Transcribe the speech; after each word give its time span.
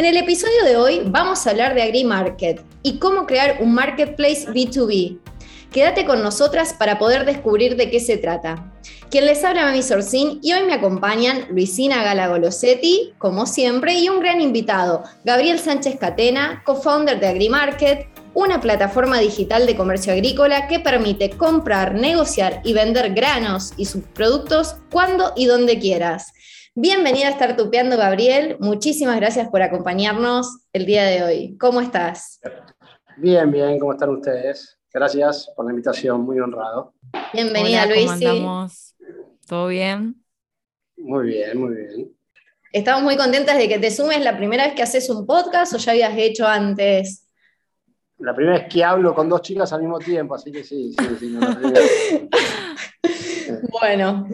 En 0.00 0.06
el 0.06 0.16
episodio 0.16 0.64
de 0.64 0.78
hoy 0.78 1.02
vamos 1.04 1.46
a 1.46 1.50
hablar 1.50 1.74
de 1.74 1.82
AgriMarket 1.82 2.64
y 2.82 2.98
cómo 2.98 3.26
crear 3.26 3.58
un 3.60 3.74
marketplace 3.74 4.46
B2B. 4.46 5.18
Quédate 5.70 6.06
con 6.06 6.22
nosotras 6.22 6.72
para 6.72 6.98
poder 6.98 7.26
descubrir 7.26 7.76
de 7.76 7.90
qué 7.90 8.00
se 8.00 8.16
trata. 8.16 8.72
Quien 9.10 9.26
les 9.26 9.44
habla 9.44 9.66
Mami 9.66 9.82
Sorcín 9.82 10.40
y 10.42 10.54
hoy 10.54 10.62
me 10.62 10.72
acompañan 10.72 11.48
Luisina 11.50 12.02
Galagolosetti, 12.02 13.12
como 13.18 13.44
siempre, 13.44 13.98
y 13.98 14.08
un 14.08 14.20
gran 14.20 14.40
invitado, 14.40 15.02
Gabriel 15.26 15.58
Sánchez 15.58 15.98
Catena, 15.98 16.62
co-founder 16.64 17.20
de 17.20 17.28
AgriMarket, 17.28 18.08
una 18.32 18.58
plataforma 18.58 19.18
digital 19.18 19.66
de 19.66 19.76
comercio 19.76 20.14
agrícola 20.14 20.66
que 20.66 20.80
permite 20.80 21.28
comprar, 21.28 21.92
negociar 21.92 22.62
y 22.64 22.72
vender 22.72 23.12
granos 23.12 23.74
y 23.76 23.84
sus 23.84 24.02
productos 24.14 24.76
cuando 24.90 25.34
y 25.36 25.44
donde 25.44 25.78
quieras. 25.78 26.32
Bienvenida 26.76 27.26
a 27.26 27.30
estar 27.30 27.56
tupeando, 27.56 27.96
Gabriel. 27.96 28.56
Muchísimas 28.60 29.16
gracias 29.16 29.48
por 29.48 29.60
acompañarnos 29.60 30.66
el 30.72 30.86
día 30.86 31.04
de 31.04 31.24
hoy. 31.24 31.58
¿Cómo 31.58 31.80
estás? 31.80 32.40
Bien, 33.16 33.50
bien. 33.50 33.76
¿Cómo 33.80 33.92
están 33.92 34.10
ustedes? 34.10 34.78
Gracias 34.94 35.50
por 35.56 35.64
la 35.64 35.72
invitación, 35.72 36.20
muy 36.20 36.38
honrado. 36.38 36.94
Bienvenida, 37.32 37.86
Luis. 37.86 38.08
¿Todo 39.48 39.66
bien? 39.66 40.22
Muy 40.96 41.26
bien, 41.26 41.58
muy 41.58 41.74
bien. 41.74 42.16
Estamos 42.72 43.02
muy 43.02 43.16
contentas 43.16 43.58
de 43.58 43.68
que 43.68 43.80
te 43.80 43.90
sumes 43.90 44.22
la 44.22 44.36
primera 44.36 44.64
vez 44.64 44.74
que 44.74 44.84
haces 44.84 45.10
un 45.10 45.26
podcast 45.26 45.74
o 45.74 45.76
ya 45.76 45.90
habías 45.90 46.16
hecho 46.16 46.46
antes. 46.46 47.26
La 48.18 48.32
primera 48.32 48.58
vez 48.58 48.68
que 48.72 48.84
hablo 48.84 49.12
con 49.12 49.28
dos 49.28 49.42
chicas 49.42 49.72
al 49.72 49.80
mismo 49.80 49.98
tiempo, 49.98 50.36
así 50.36 50.52
que 50.52 50.62
sí, 50.62 50.94
sí, 50.96 51.16
sí. 51.18 51.36
bueno, 53.80 54.28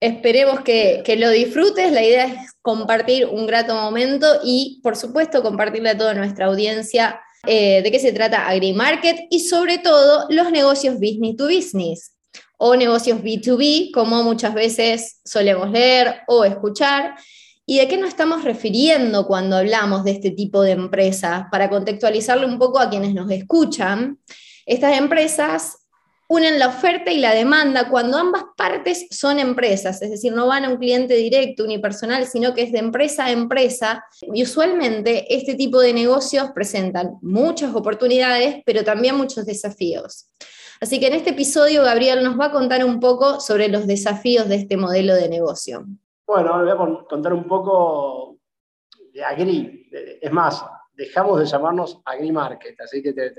Esperemos 0.00 0.60
que, 0.60 1.02
lo 1.18 1.30
disfrutes. 1.30 1.92
La 1.92 2.04
idea 2.04 2.26
es 2.26 2.52
compartir 2.62 3.26
un 3.26 3.46
grato 3.46 3.74
momento 3.74 4.26
y, 4.44 4.80
por 4.82 4.96
supuesto, 4.96 5.42
compartirle 5.42 5.90
a 5.90 5.98
toda 5.98 6.14
nuestra 6.14 6.46
audiencia 6.46 7.20
eh, 7.46 7.82
de 7.82 7.90
qué 7.90 7.98
se 7.98 8.12
trata 8.12 8.48
AgriMarket 8.48 9.26
y, 9.30 9.40
sobre 9.40 9.78
todo, 9.78 10.26
los 10.30 10.50
negocios 10.52 10.94
business 10.94 11.36
to 11.36 11.46
business 11.46 12.14
o 12.58 12.76
negocios 12.76 13.20
B2B, 13.22 13.92
como 13.92 14.22
muchas 14.22 14.54
veces 14.54 15.20
solemos 15.24 15.70
leer 15.70 16.22
o 16.28 16.44
escuchar. 16.44 17.14
¿Y 17.66 17.78
de 17.78 17.88
qué 17.88 17.96
nos 17.98 18.08
estamos 18.08 18.44
refiriendo 18.44 19.26
cuando 19.26 19.56
hablamos 19.56 20.04
de 20.04 20.12
este 20.12 20.30
tipo 20.30 20.62
de 20.62 20.72
empresas? 20.72 21.44
Para 21.50 21.68
contextualizarle 21.68 22.46
un 22.46 22.58
poco 22.58 22.78
a 22.78 22.88
quienes 22.88 23.14
nos 23.14 23.30
escuchan, 23.30 24.18
estas 24.64 24.96
empresas 24.96 25.77
unen 26.28 26.58
la 26.58 26.68
oferta 26.68 27.10
y 27.10 27.18
la 27.18 27.34
demanda 27.34 27.88
cuando 27.88 28.18
ambas 28.18 28.44
partes 28.56 29.06
son 29.10 29.38
empresas, 29.38 30.00
es 30.02 30.10
decir, 30.10 30.32
no 30.32 30.46
van 30.46 30.64
a 30.64 30.68
un 30.68 30.76
cliente 30.76 31.14
directo, 31.14 31.64
unipersonal, 31.64 32.26
sino 32.26 32.54
que 32.54 32.62
es 32.62 32.72
de 32.72 32.78
empresa 32.78 33.24
a 33.26 33.30
empresa. 33.30 34.04
Y 34.32 34.42
usualmente 34.42 35.34
este 35.34 35.54
tipo 35.54 35.80
de 35.80 35.94
negocios 35.94 36.50
presentan 36.54 37.18
muchas 37.22 37.74
oportunidades, 37.74 38.62
pero 38.66 38.84
también 38.84 39.16
muchos 39.16 39.46
desafíos. 39.46 40.30
Así 40.80 41.00
que 41.00 41.08
en 41.08 41.14
este 41.14 41.30
episodio 41.30 41.82
Gabriel 41.82 42.22
nos 42.22 42.38
va 42.38 42.46
a 42.46 42.52
contar 42.52 42.84
un 42.84 43.00
poco 43.00 43.40
sobre 43.40 43.68
los 43.68 43.86
desafíos 43.86 44.48
de 44.48 44.56
este 44.56 44.76
modelo 44.76 45.14
de 45.14 45.28
negocio. 45.28 45.84
Bueno, 46.26 46.62
voy 46.62 46.70
a 46.70 47.06
contar 47.06 47.32
un 47.32 47.48
poco 47.48 48.36
de 49.12 49.24
Agri. 49.24 49.88
Es 50.20 50.30
más, 50.30 50.62
dejamos 50.92 51.40
de 51.40 51.46
llamarnos 51.46 52.00
AgriMarket, 52.04 52.78
así 52.82 53.02
que 53.02 53.14
te, 53.14 53.32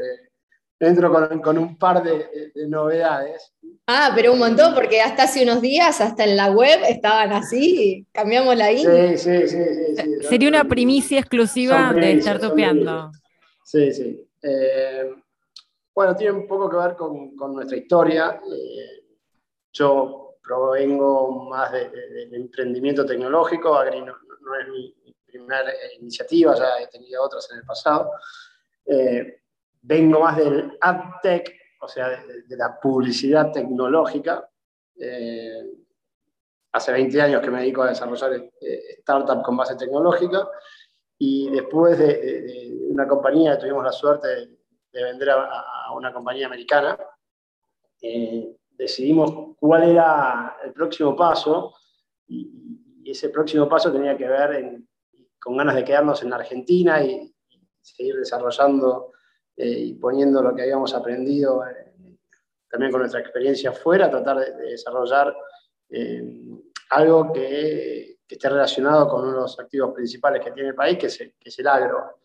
entro 0.80 1.12
con, 1.42 1.58
un 1.58 1.78
par 1.78 2.02
de, 2.04 2.52
novedades. 2.68 3.54
Ah, 3.88 4.12
pero 4.16 4.34
un 4.34 4.40
montón, 4.40 4.74
porque 4.74 5.02
hasta 5.02 5.24
hace 5.24 5.44
unos 5.44 5.62
días, 5.62 6.00
hasta 6.00 6.24
en 6.24 6.38
la 6.38 6.52
web, 6.52 6.80
estaban 6.88 7.34
así, 7.34 8.06
cambiamos 8.12 8.56
la 8.56 8.72
I. 8.72 8.86
Sí, 8.86 9.18
sí, 9.18 9.48
sí. 9.48 10.28
Sería 10.28 10.50
una 10.50 10.64
primicia 10.64 11.20
exclusiva 11.20 11.92
de 11.94 12.14
estar 12.14 12.40
topeando. 12.40 13.12
Sí, 13.64 13.92
sí. 13.94 14.28
Eh, 14.42 15.14
bueno, 15.94 16.16
tiene 16.16 16.34
un 16.34 16.48
poco 16.48 16.70
que 16.70 16.78
ver 16.78 16.96
con, 16.96 17.36
nuestra 17.54 17.78
historia. 17.78 18.40
Eh, 18.50 19.04
yo 19.74 20.38
provengo 20.42 21.44
más 21.50 21.72
del 21.72 22.34
emprendimiento 22.34 23.06
tecnológico, 23.06 23.76
Agri 23.76 24.02
no, 24.02 24.14
es 24.60 24.68
mi, 24.70 24.96
primera 25.26 25.72
iniciativa, 26.00 26.56
ya 26.56 26.82
he 26.82 26.88
tenido 26.88 27.24
otras 27.24 27.52
en 27.52 27.58
el 27.58 27.64
pasado. 27.64 28.12
Eh, 28.86 29.39
vengo 29.82 30.20
más 30.20 30.38
del 30.38 30.78
AdTech, 30.80 31.54
o 31.82 31.88
sea, 31.88 32.10
de, 32.10 32.58
la 32.58 32.80
publicidad 32.80 33.52
tecnológica. 33.52 34.50
Eh, 35.00 35.64
hace 36.72 36.92
20 36.92 37.22
años 37.22 37.42
que 37.42 37.50
me 37.50 37.62
dedico 37.62 37.84
a 37.84 37.90
desarrollar 37.90 38.34
eh, 38.34 38.98
startups 39.02 39.44
con 39.44 39.58
base 39.58 39.76
tecnológica 39.76 40.48
y 41.18 41.50
después 41.50 41.98
de, 41.98 42.88
una 42.90 43.08
compañía, 43.08 43.58
tuvimos 43.58 43.84
la 43.84 43.92
suerte 43.92 44.28
de, 44.92 45.04
vender 45.04 45.30
a, 45.32 45.92
una 45.96 46.12
compañía 46.12 46.48
americana, 46.48 46.98
eh, 48.02 48.56
decidimos 48.72 49.56
cuál 49.60 49.84
era 49.84 50.58
el 50.64 50.74
próximo 50.74 51.16
paso 51.16 51.74
y, 52.28 52.76
ese 53.06 53.30
próximo 53.30 53.68
paso 53.68 53.92
tenía 53.92 54.16
que 54.16 54.28
ver 54.28 54.84
con 55.40 55.58
ganas 55.58 55.74
de 55.74 55.84
quedarnos 55.84 56.22
en 56.22 56.32
Argentina 56.32 57.04
y, 57.04 57.34
y 57.50 57.68
seguir 57.82 58.16
desarrollando 58.18 59.14
eh, 59.62 59.78
y 59.78 59.94
poniendo 59.96 60.42
lo 60.42 60.56
que 60.56 60.62
habíamos 60.62 60.94
aprendido 60.94 61.68
eh, 61.68 62.16
también 62.70 62.94
con 62.94 63.02
nuestra 63.02 63.20
experiencia 63.20 63.72
afuera, 63.72 64.10
tratar 64.10 64.38
de, 64.38 64.54
desarrollar 64.54 65.36
eh, 65.90 66.24
algo 66.92 67.34
que, 67.34 68.20
esté 68.26 68.48
relacionado 68.48 69.10
con 69.10 69.24
uno 69.24 69.32
de 69.34 69.40
los 69.40 69.60
activos 69.60 69.92
principales 69.94 70.42
que 70.46 70.52
tiene 70.52 70.70
el 70.70 70.76
país, 70.76 70.98
que 70.98 71.08
es, 71.08 71.18
que 71.18 71.34
el 71.58 71.68
agro. 71.68 72.20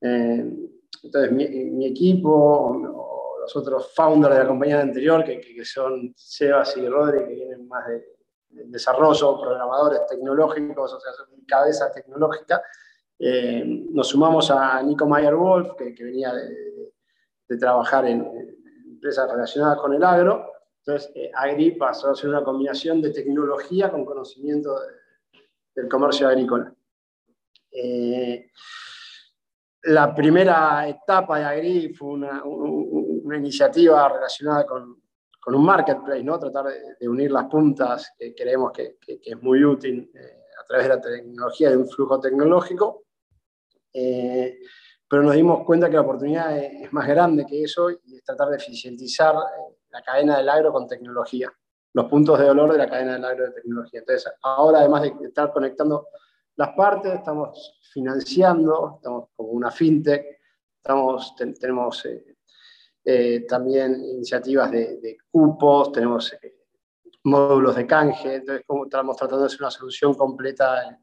entonces, 0.00 1.30
mi, 1.30 1.86
equipo, 1.86 2.30
o 2.32 3.38
los 3.38 3.54
otros 3.54 3.92
founders 3.94 4.34
de 4.34 4.42
la 4.42 4.48
compañía 4.48 4.80
anterior, 4.80 5.22
que, 5.22 5.40
que 5.40 5.64
son 5.64 6.12
Sebas 6.16 6.74
y 6.78 6.88
Rodri, 6.88 7.26
que 7.26 7.34
vienen 7.34 7.68
más 7.68 7.86
de, 7.86 8.02
desarrollo, 8.48 9.40
programadores 9.40 10.06
tecnológicos, 10.06 10.94
o 10.94 11.00
sea, 11.00 11.12
son 11.12 11.28
cabeza 11.46 11.92
tecnológica, 11.92 12.62
nos 13.90 14.08
sumamos 14.08 14.50
a 14.50 14.82
Nico 14.82 15.06
Mayer 15.06 15.34
Wolf, 15.34 15.74
que, 15.76 15.94
que 15.94 16.04
venía 16.04 16.32
de, 16.32 16.71
de 17.48 17.56
trabajar 17.56 18.06
en, 18.06 18.26
empresas 19.02 19.30
relacionadas 19.30 19.78
con 19.78 19.92
el 19.94 20.04
agro. 20.04 20.52
Entonces, 20.78 21.10
eh, 21.14 21.30
Agri 21.34 21.72
pasó 21.72 22.10
a 22.10 22.14
ser 22.14 22.30
una 22.30 22.44
combinación 22.44 23.02
de 23.02 23.10
tecnología 23.10 23.90
con 23.90 24.04
conocimiento 24.04 24.76
del 25.74 25.88
comercio 25.88 26.28
agrícola. 26.28 26.72
Eh, 27.70 28.50
la 29.84 30.14
primera 30.14 30.88
etapa 30.88 31.38
de 31.38 31.44
Agri 31.44 31.94
fue 31.94 32.10
una, 32.10 32.42
iniciativa 33.36 34.08
relacionada 34.08 34.66
con, 34.66 35.02
un 35.46 35.64
marketplace, 35.64 36.22
¿no? 36.22 36.38
tratar 36.38 36.66
de, 37.00 37.08
unir 37.08 37.32
las 37.32 37.46
puntas 37.46 38.12
que 38.16 38.32
creemos 38.34 38.70
que, 38.70 38.98
que, 39.00 39.18
es 39.24 39.42
muy 39.42 39.64
útil 39.64 40.10
eh, 40.14 40.42
a 40.60 40.64
través 40.64 40.86
de 40.86 40.94
la 40.94 41.00
tecnología 41.00 41.70
de 41.70 41.76
un 41.76 41.88
flujo 41.88 42.20
tecnológico. 42.20 43.04
Pero 45.12 45.24
nos 45.24 45.34
dimos 45.34 45.62
cuenta 45.66 45.90
que 45.90 45.96
la 45.96 46.00
oportunidad 46.00 46.56
es 46.56 46.90
más 46.90 47.06
grande 47.06 47.44
que 47.44 47.64
eso 47.64 47.90
y 47.90 48.16
es 48.16 48.24
tratar 48.24 48.48
de 48.48 48.56
eficientizar 48.56 49.34
eh, 49.34 49.76
la 49.90 50.00
cadena 50.00 50.38
del 50.38 50.48
agro 50.48 50.72
con 50.72 50.86
tecnología, 50.86 51.52
los 51.92 52.06
puntos 52.06 52.38
de 52.38 52.46
dolor 52.46 52.72
de 52.72 52.78
la 52.78 52.88
cadena 52.88 53.12
del 53.12 53.24
agro 53.26 53.44
de 53.44 53.50
tecnología. 53.50 54.00
Entonces, 54.00 54.32
ahora 54.40 54.78
además 54.78 55.02
de 55.02 55.12
estar 55.26 55.52
conectando 55.52 56.08
las 56.56 56.70
partes, 56.70 57.12
estamos 57.12 57.78
financiando, 57.92 58.94
estamos 58.96 59.28
como 59.36 59.50
una 59.50 59.70
fintech, 59.70 60.24
estamos, 60.78 61.36
tenemos 61.36 62.06
eh, 62.06 62.34
eh, 63.04 63.40
también 63.46 64.02
iniciativas 64.02 64.70
de, 64.70 65.18
cupos, 65.30 65.92
tenemos 65.92 66.34
módulos 67.24 67.76
de 67.76 67.86
canje, 67.86 68.36
entonces 68.36 68.64
estamos 68.86 69.14
tratando 69.18 69.40
de 69.40 69.46
hacer 69.48 69.60
una 69.60 69.70
solución 69.70 70.14
completa 70.14 70.98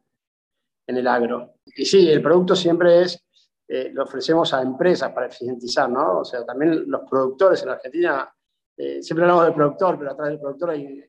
en 0.88 0.98
el 0.98 1.06
agro. 1.06 1.54
Y 1.64 1.86
sí, 1.86 2.10
el 2.10 2.24
producto 2.24 2.56
siempre 2.56 3.04
es 3.04 3.29
eh, 3.71 3.92
lo 3.94 4.04
ofrecemos 4.04 4.51
a 4.54 4.63
empresas 4.63 5.12
para 5.12 5.27
eficientizar, 5.27 5.88
¿no? 5.88 6.21
O 6.21 6.25
sea, 6.25 6.44
también 6.44 6.89
los 6.89 7.01
productores 7.07 7.62
en 7.62 7.69
Argentina, 7.69 8.27
eh, 8.75 9.04
siempre 9.04 9.24
hablamos 9.25 9.45
del 9.45 9.54
productor, 9.54 10.00
pero 10.00 10.12
atrás 10.12 10.30
del 10.30 10.39
productor 10.39 10.71
hay 10.71 11.06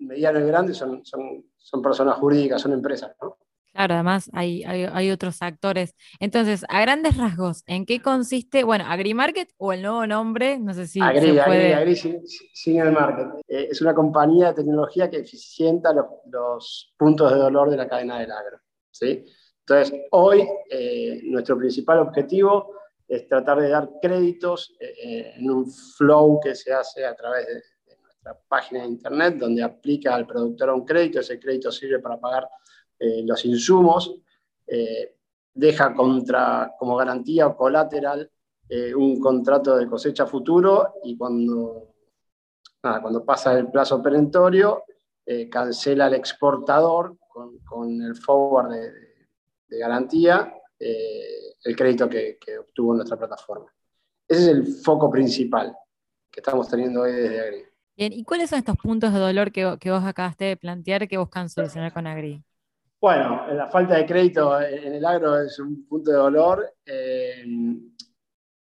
mediano 0.00 0.38
y 0.40 0.46
grande, 0.46 0.74
son, 0.74 1.02
son, 1.02 1.46
son 1.56 1.80
personas 1.80 2.18
jurídicas, 2.18 2.60
son 2.60 2.74
empresas, 2.74 3.16
¿no? 3.22 3.38
Claro, 3.72 3.94
además 3.94 4.28
hay, 4.34 4.64
hay, 4.64 5.10
otros 5.10 5.40
actores. 5.40 5.94
Entonces, 6.20 6.62
a 6.68 6.82
grandes 6.82 7.16
rasgos, 7.16 7.62
¿en 7.66 7.86
qué 7.86 8.02
consiste, 8.02 8.64
bueno, 8.64 8.84
AgriMarket 8.86 9.54
o 9.56 9.72
el 9.72 9.80
nuevo 9.80 10.06
nombre? 10.06 10.58
No 10.58 10.74
sé 10.74 10.86
si 10.86 11.00
Agri, 11.00 11.34
se 11.34 11.42
puede... 11.42 11.74
Agri, 11.74 11.96
sin, 11.96 12.80
el 12.80 12.92
market. 12.92 13.28
Eh, 13.48 13.68
es 13.70 13.80
una 13.80 13.94
compañía 13.94 14.48
de 14.48 14.54
tecnología 14.56 15.08
que 15.08 15.20
eficienta 15.20 15.94
los, 15.94 16.92
puntos 16.98 17.32
de 17.32 17.38
dolor 17.38 17.70
de 17.70 17.78
la 17.78 17.88
cadena 17.88 18.18
del 18.18 18.30
agro. 18.30 18.58
¿sí? 18.90 19.24
Entonces, 19.66 20.00
hoy 20.10 20.48
eh, 20.68 21.20
nuestro 21.24 21.56
principal 21.56 22.00
objetivo 22.00 22.74
es 23.06 23.28
tratar 23.28 23.60
de 23.60 23.68
dar 23.68 23.90
créditos 24.00 24.74
eh, 24.80 25.34
en 25.36 25.50
un 25.50 25.70
flow 25.70 26.40
que 26.40 26.54
se 26.54 26.72
hace 26.72 27.04
a 27.04 27.14
través 27.14 27.46
de, 27.46 27.62
nuestra 28.02 28.36
página 28.48 28.82
de 28.82 28.88
internet, 28.88 29.36
donde 29.38 29.62
aplica 29.62 30.14
al 30.14 30.26
productor 30.26 30.70
un 30.70 30.84
crédito, 30.84 31.20
ese 31.20 31.38
crédito 31.38 31.70
sirve 31.70 32.00
para 32.00 32.18
pagar 32.18 32.48
eh, 32.98 33.22
los 33.24 33.44
insumos, 33.44 34.16
deja 35.54 35.94
como 35.94 36.96
garantía 36.96 37.46
o 37.46 37.56
colateral 37.56 38.30
un 38.96 39.20
contrato 39.20 39.76
de 39.76 39.86
cosecha 39.86 40.24
futuro 40.24 40.94
y 41.04 41.14
cuando, 41.14 41.94
cuando 42.80 43.22
pasa 43.22 43.58
el 43.58 43.70
plazo 43.70 44.00
perentorio, 44.00 44.84
cancela 45.50 46.06
el 46.06 46.14
exportador 46.14 47.18
con, 47.28 48.00
el 48.00 48.16
forward 48.16 48.70
de, 48.70 49.01
garantía 49.78 50.54
el 50.78 51.76
crédito 51.76 52.08
que, 52.08 52.38
obtuvo 52.58 52.94
nuestra 52.94 53.16
plataforma. 53.16 53.72
Ese 54.26 54.42
es 54.42 54.48
el 54.48 54.66
foco 54.66 55.10
principal 55.10 55.76
que 56.30 56.40
estamos 56.40 56.68
teniendo 56.68 57.02
hoy 57.02 57.12
desde 57.12 57.40
Agri. 57.40 57.64
Bien, 57.96 58.12
¿y 58.12 58.24
cuáles 58.24 58.50
son 58.50 58.58
estos 58.58 58.76
puntos 58.76 59.12
de 59.12 59.18
dolor 59.20 59.52
que, 59.52 59.76
que 59.78 59.90
vos 59.90 60.02
acabaste 60.02 60.44
de 60.46 60.56
plantear 60.56 61.06
que 61.06 61.18
buscan 61.18 61.48
solucionar 61.48 61.92
con 61.92 62.06
Agri? 62.06 62.42
Bueno, 63.02 63.52
la 63.52 63.66
falta 63.66 63.96
de 63.96 64.06
crédito 64.06 64.60
en 64.60 64.94
el 64.94 65.04
agro 65.04 65.40
es 65.40 65.58
un 65.58 65.88
punto 65.88 66.12
de 66.12 66.16
dolor. 66.16 66.72
Eh, 66.86 67.44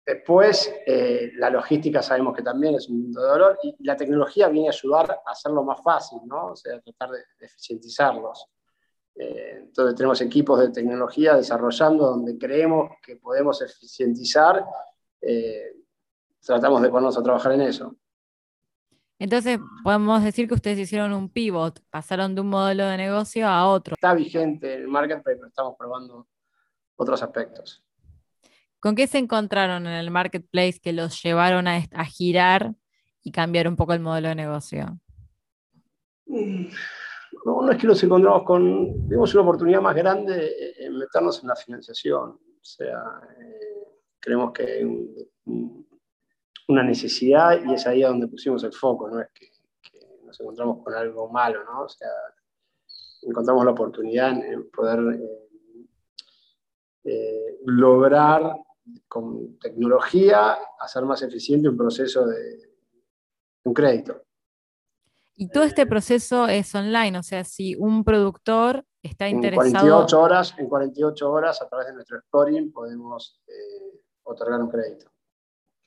después, 0.04 0.74
eh, 0.88 1.34
la 1.36 1.52
logística 1.52 2.02
sabemos 2.02 2.36
que 2.36 2.42
también 2.42 2.74
es 2.74 2.90
un 2.90 3.04
punto 3.04 3.22
de 3.22 3.28
dolor 3.28 3.60
y 3.62 3.76
la 3.86 3.96
tecnología 3.96 4.48
viene 4.48 4.70
a 4.70 4.72
ayudar 4.72 5.22
a 5.24 5.32
hacerlo 5.32 5.64
más 5.64 5.84
fácil, 5.84 6.18
¿no? 6.26 6.48
O 6.48 6.56
sea, 6.56 6.82
tratar 6.82 7.12
de, 7.12 7.20
eficientizarlos. 7.42 8.48
Eh, 9.16 9.60
entonces 9.64 9.96
tenemos 9.96 10.22
equipos 10.22 10.60
de 10.60 10.70
tecnología 10.70 11.36
desarrollando 11.36 12.06
donde 12.08 12.38
creemos 12.38 12.92
que 13.02 13.16
podemos 13.16 13.62
eficientizar. 13.62 14.66
tratamos 16.46 16.82
de 16.82 16.90
ponernos 16.90 17.18
a 17.18 17.24
trabajar 17.24 17.54
en 17.54 17.62
eso. 17.62 17.96
Entonces, 19.24 19.58
podemos 19.84 20.22
decir 20.22 20.50
que 20.50 20.54
ustedes 20.54 20.80
hicieron 20.80 21.14
un 21.14 21.30
pivot, 21.30 21.82
pasaron 21.90 22.36
de 22.36 22.42
un 22.42 22.48
modelo 22.48 22.86
de 22.86 22.98
negocio 22.98 23.48
a 23.48 23.70
otro. 23.70 23.94
Está 23.94 24.14
vigente 24.14 24.74
el 24.74 24.90
marketplace, 24.90 25.38
pero 25.38 25.48
estamos 25.48 25.76
probando 25.78 26.28
otros 26.98 27.24
aspectos. 27.24 27.82
¿Con 28.82 28.96
qué 28.96 29.08
se 29.08 29.20
encontraron 29.20 29.88
en 29.88 29.94
el 29.94 30.12
marketplace 30.12 30.82
que 30.82 30.92
los 30.92 31.24
llevaron 31.24 31.70
a, 31.70 31.82
girar 32.04 32.76
y 33.24 33.32
cambiar 33.32 33.70
un 33.70 33.78
poco 33.78 33.94
el 33.94 34.02
modelo 34.02 34.28
de 34.28 34.36
negocio? 34.36 35.00
No, 37.46 37.62
no 37.62 37.72
es 37.72 37.78
que 37.78 37.88
nos 37.88 38.02
encontramos 38.04 38.44
con, 38.44 39.08
vimos 39.08 39.34
una 39.34 39.44
oportunidad 39.44 39.82
más 39.82 39.96
grande 39.96 40.76
en 40.78 40.98
meternos 40.98 41.42
en 41.42 41.50
la 41.50 41.56
financiación. 41.56 42.30
O 42.32 42.66
sea, 42.66 43.22
eh, 43.38 43.74
creemos 44.20 44.54
que 44.54 44.88
una 46.68 46.84
necesidad 46.84 47.62
y 47.64 47.74
es 47.74 47.86
ahí 47.86 48.02
donde 48.02 48.28
pusimos 48.28 48.64
el 48.64 48.72
foco, 48.72 49.10
no 49.10 49.20
es 49.20 49.28
que, 49.34 49.50
nos 50.24 50.40
encontramos 50.40 50.84
con 50.84 50.94
algo 50.94 51.30
malo, 51.30 51.64
¿no? 51.66 51.84
O 51.84 51.90
sea, 51.90 52.10
encontramos 53.22 53.66
la 53.66 53.72
oportunidad 53.72 54.32
en, 54.32 54.70
poder 54.72 55.00
eh, 55.14 55.50
eh, 57.04 57.60
lograr 57.66 58.56
con 59.08 59.60
tecnología 59.60 60.58
hacer 60.80 61.04
más 61.04 61.22
eficiente 61.22 61.70
un 61.70 61.78
proceso 61.78 62.26
de, 62.26 62.74
un 63.66 63.74
crédito. 63.74 64.24
Y 65.36 65.50
todo 65.50 65.64
este 65.64 65.86
proceso 65.86 66.48
es 66.48 66.74
online, 66.76 67.18
o 67.18 67.24
sea, 67.24 67.44
si 67.44 67.76
un 67.76 68.04
productor 68.04 68.86
está 69.02 69.28
interesado... 69.28 69.68
En 69.68 69.74
48 69.74 70.22
horas, 70.22 70.56
en 70.58 70.70
48 70.70 71.32
horas 71.32 71.62
a 71.62 71.68
través 71.68 71.88
de 71.88 71.94
nuestro 71.94 72.22
scoring 72.22 72.72
podemos 72.72 73.42
eh, 73.48 74.02
otorgar 74.24 74.62
un 74.62 74.70
crédito. 74.70 75.12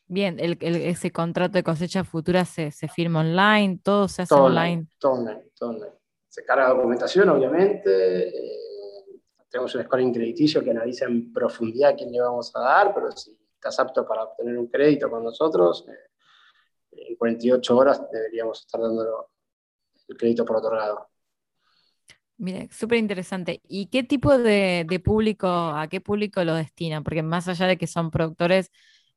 Bien, 0.08 0.38
el, 0.38 0.56
ese 0.60 1.10
contrato 1.10 1.54
de 1.54 1.64
cosecha 1.64 2.04
futura 2.04 2.44
se, 2.44 2.70
firma 2.70 3.20
online, 3.20 3.80
todo 3.82 4.08
se 4.08 4.22
hace 4.22 4.34
online. 4.34 4.86
Todo 4.98 5.12
online, 5.12 5.50
todo 5.58 5.70
online. 5.70 5.92
Se 6.28 6.44
carga 6.44 6.68
documentación, 6.68 7.28
obviamente. 7.28 8.28
Eh, 8.28 9.22
tenemos 9.48 9.74
un 9.74 9.82
scoring 9.82 10.12
crediticio 10.12 10.62
que 10.62 10.70
analiza 10.70 11.06
en 11.06 11.32
profundidad 11.32 11.96
quién 11.96 12.12
le 12.12 12.20
vamos 12.20 12.54
a 12.54 12.60
dar, 12.60 12.94
pero 12.94 13.10
si 13.12 13.36
estás 13.54 13.80
apto 13.80 14.06
para 14.06 14.24
obtener 14.24 14.56
un 14.58 14.68
crédito 14.68 15.10
con 15.10 15.24
nosotros, 15.24 15.86
eh, 15.88 17.08
en 17.08 17.16
48 17.16 17.76
horas 17.76 18.02
deberíamos 18.10 18.60
estar 18.60 18.80
dando 18.80 19.30
el 20.08 20.16
crédito 20.16 20.44
por 20.44 20.56
otorgado. 20.56 21.08
Mire, 22.38 22.68
súper 22.70 22.98
interesante. 22.98 23.60
¿Y 23.66 23.86
qué 23.86 24.02
tipo 24.02 24.36
de, 24.36 24.84
de, 24.88 25.00
público, 25.00 25.46
a 25.48 25.88
qué 25.88 26.00
público 26.00 26.44
lo 26.44 26.54
destinan? 26.54 27.02
Porque 27.02 27.22
más 27.22 27.48
allá 27.48 27.66
de 27.66 27.78
que 27.78 27.86
son 27.86 28.10
productores 28.10 28.70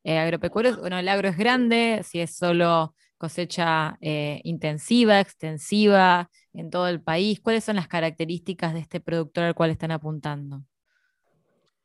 eh, 0.04 0.18
agropecuarios, 0.18 0.80
bueno, 0.80 0.98
el 0.98 1.08
agro 1.10 1.28
es 1.28 1.38
grande, 1.38 2.02
si 2.04 2.22
es 2.22 2.36
solo 2.36 2.96
cosecha 3.18 3.98
eh, 4.00 4.40
intensiva, 4.46 5.20
extensiva 5.20 6.30
en 6.54 6.70
todo 6.70 6.88
el 6.88 7.02
país, 7.02 7.42
¿cuáles 7.42 7.66
son 7.66 7.76
las 7.76 7.90
características 7.90 8.74
de 8.74 8.80
este 8.80 9.02
productor 9.02 9.44
al 9.44 9.56
cual 9.56 9.72
están 9.72 9.92
apuntando? 9.92 10.64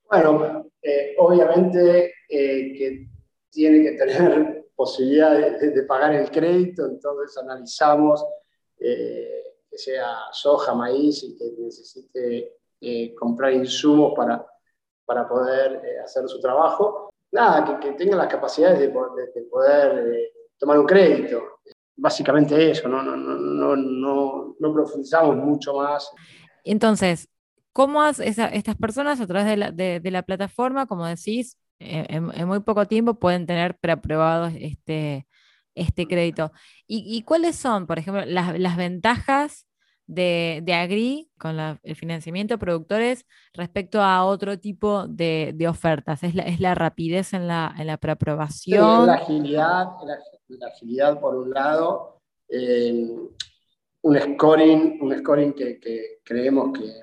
Bueno, 0.09 0.71
eh, 0.81 1.17
obviamente 1.19 2.15
que 2.29 3.09
tiene 3.51 3.83
que 3.83 3.93
tener 3.97 4.65
posibilidad 4.77 5.37
de, 5.61 5.83
pagar 5.83 6.15
el 6.15 6.31
crédito, 6.31 6.87
entonces 6.87 7.37
analizamos 7.43 8.25
que 9.71 9.79
sea 9.79 10.17
soja, 10.33 10.75
maíz 10.75 11.23
y 11.25 11.37
que 11.37 11.53
necesite 11.59 12.59
comprar 13.19 13.53
insumos 13.53 14.13
para, 14.15 14.47
para 15.05 15.27
poder 15.27 15.81
hacer 16.05 16.29
su 16.29 16.41
trabajo 16.41 17.05
nada, 17.35 17.79
que, 17.81 17.93
tengan 17.93 18.19
las 18.19 18.29
capacidades 18.29 18.79
de, 18.79 18.89
poder 18.89 20.15
eh, 20.15 20.33
tomar 20.57 20.79
un 20.79 20.87
crédito. 20.87 21.43
Básicamente 21.97 22.71
eso, 22.71 22.89
no, 22.89 23.03
no, 23.03 23.17
no, 23.17 23.77
no, 23.77 24.57
no 24.59 24.73
profundizamos 24.73 25.37
mucho 25.37 25.75
más. 25.75 26.11
Entonces, 26.65 27.29
¿cómo 27.73 28.03
hace 28.03 28.29
estas 28.29 28.77
personas 28.77 29.21
a 29.21 29.27
través 29.27 29.47
de 29.47 29.57
la, 29.57 29.71
de, 29.73 30.11
la 30.11 30.23
plataforma, 30.23 30.87
como 30.87 31.07
decís, 31.07 31.59
eh, 31.81 32.07
en, 32.09 32.47
muy 32.47 32.61
poco 32.61 32.87
tiempo 32.87 33.15
pueden 33.15 33.47
tener 33.47 33.77
preaprobados 33.79 34.53
este, 34.57 35.27
este 35.75 36.07
crédito? 36.07 36.53
¿Y, 36.87 37.23
cuáles 37.23 37.57
son, 37.57 37.87
por 37.87 37.99
ejemplo, 37.99 38.25
las, 38.25 38.59
las 38.59 38.77
ventajas 38.77 39.67
de, 40.07 40.61
de 40.63 40.75
Agri 40.75 41.31
con 41.39 41.59
el 41.59 41.97
financiamiento 41.97 42.55
de 42.55 42.59
productores 42.59 43.25
respecto 43.55 44.03
a 44.03 44.25
otro 44.25 44.59
tipo 44.59 45.07
de, 45.09 45.53
de 45.55 45.69
ofertas? 45.69 46.23
¿Es 46.23 46.35
la, 46.35 46.43
¿Es 46.45 46.61
la, 46.61 46.75
rapidez 46.75 47.33
en 47.33 47.49
la, 47.49 47.75
en 47.79 47.87
la 47.87 47.97
preaprobación? 47.97 49.07
la, 49.07 49.15
agilidad, 49.15 49.89
la, 50.49 50.67
agilidad 50.69 51.21
por 51.21 51.37
un 51.37 51.51
lado, 51.51 52.21
un 54.03 54.19
scoring, 54.21 54.99
un 55.01 55.19
scoring 55.19 55.53
que, 55.55 55.81
que 55.81 56.21
creemos 56.23 56.79
que, 56.79 57.01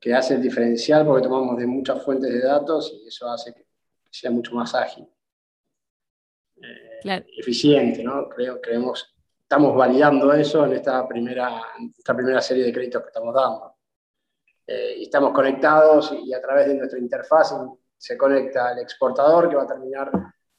que, 0.00 0.14
hace 0.14 0.34
el 0.34 0.42
diferencial 0.42 1.06
porque 1.06 1.22
tomamos 1.22 1.56
de 1.56 1.66
muchas 1.66 2.02
fuentes 2.04 2.32
de 2.32 2.40
datos 2.40 2.92
y 2.92 3.06
eso 3.06 3.30
hace 3.30 3.54
que 3.54 3.64
sea 4.10 4.30
mucho 4.30 4.54
más 4.54 4.74
ágil. 4.74 5.06
Eh, 6.56 6.87
eficiente, 7.04 8.02
¿no? 8.02 8.28
Creo, 8.28 8.60
creemos 8.60 9.14
estamos 9.42 9.74
validando 9.74 10.30
eso 10.34 10.66
en 10.66 10.74
esta 10.74 11.08
primera, 11.08 11.62
esta 11.96 12.14
primera 12.14 12.40
serie 12.42 12.64
de 12.64 12.72
créditos 12.72 13.00
que 13.00 13.08
estamos 13.08 13.34
dando. 13.34 13.76
Eh, 14.66 15.02
estamos 15.02 15.32
conectados 15.32 16.14
y, 16.22 16.34
a 16.34 16.42
través 16.42 16.66
de 16.68 16.74
nuestra 16.74 16.98
interfaz 16.98 17.54
se 17.96 18.18
conecta 18.18 18.72
el 18.72 18.80
exportador 18.80 19.48
que 19.48 19.56
va 19.56 19.62
a 19.62 19.66
terminar 19.66 20.10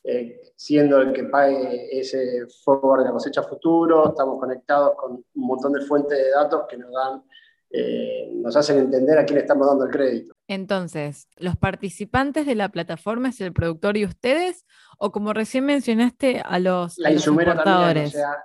eh, 0.04 0.42
siendo 0.56 1.02
el 1.02 1.14
que 1.14 1.26
pague 1.26 2.00
ese 2.00 2.48
forward 2.64 3.02
de 3.02 3.06
la 3.06 3.12
cosecha 3.12 3.44
futuro. 3.44 4.10
Estamos 4.10 4.40
conectados 4.40 4.96
con 4.96 5.12
un 5.12 5.26
montón 5.36 5.74
de 5.74 5.82
fuentes 5.82 6.18
de 6.18 6.32
datos 6.32 6.64
que 6.68 6.78
nos 6.78 6.92
dan 6.92 7.24
eh, 7.72 8.32
nos 8.34 8.56
hacen 8.56 8.80
entender 8.80 9.20
a 9.20 9.26
quién 9.26 9.40
estamos 9.40 9.68
dando 9.68 9.86
el 9.86 9.92
crédito. 9.92 10.34
Entonces, 10.50 11.28
¿los 11.38 11.56
participantes 11.58 12.48
de 12.48 12.56
la 12.56 12.70
plataforma 12.70 13.30
es 13.30 13.40
el 13.40 13.54
productor 13.54 13.98
y 13.98 14.06
ustedes? 14.06 14.66
¿O 14.98 15.12
como 15.12 15.32
recién 15.32 15.64
mencionaste, 15.64 16.42
a 16.44 16.58
los, 16.58 16.98
la 16.98 17.12
insumera 17.12 17.64
También, 17.64 18.08
o 18.08 18.10
sea, 18.10 18.44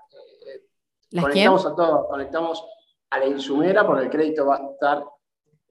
conectamos 1.11 1.65
a 1.65 1.75
todos, 1.75 2.07
conectamos 2.07 2.63
a 3.09 3.19
la 3.21 3.27
insumera 3.27 3.87
porque 3.87 4.05
el 4.05 4.11
crédito 4.11 4.45
va 4.45 4.57
a 4.57 4.71
estar 4.71 5.03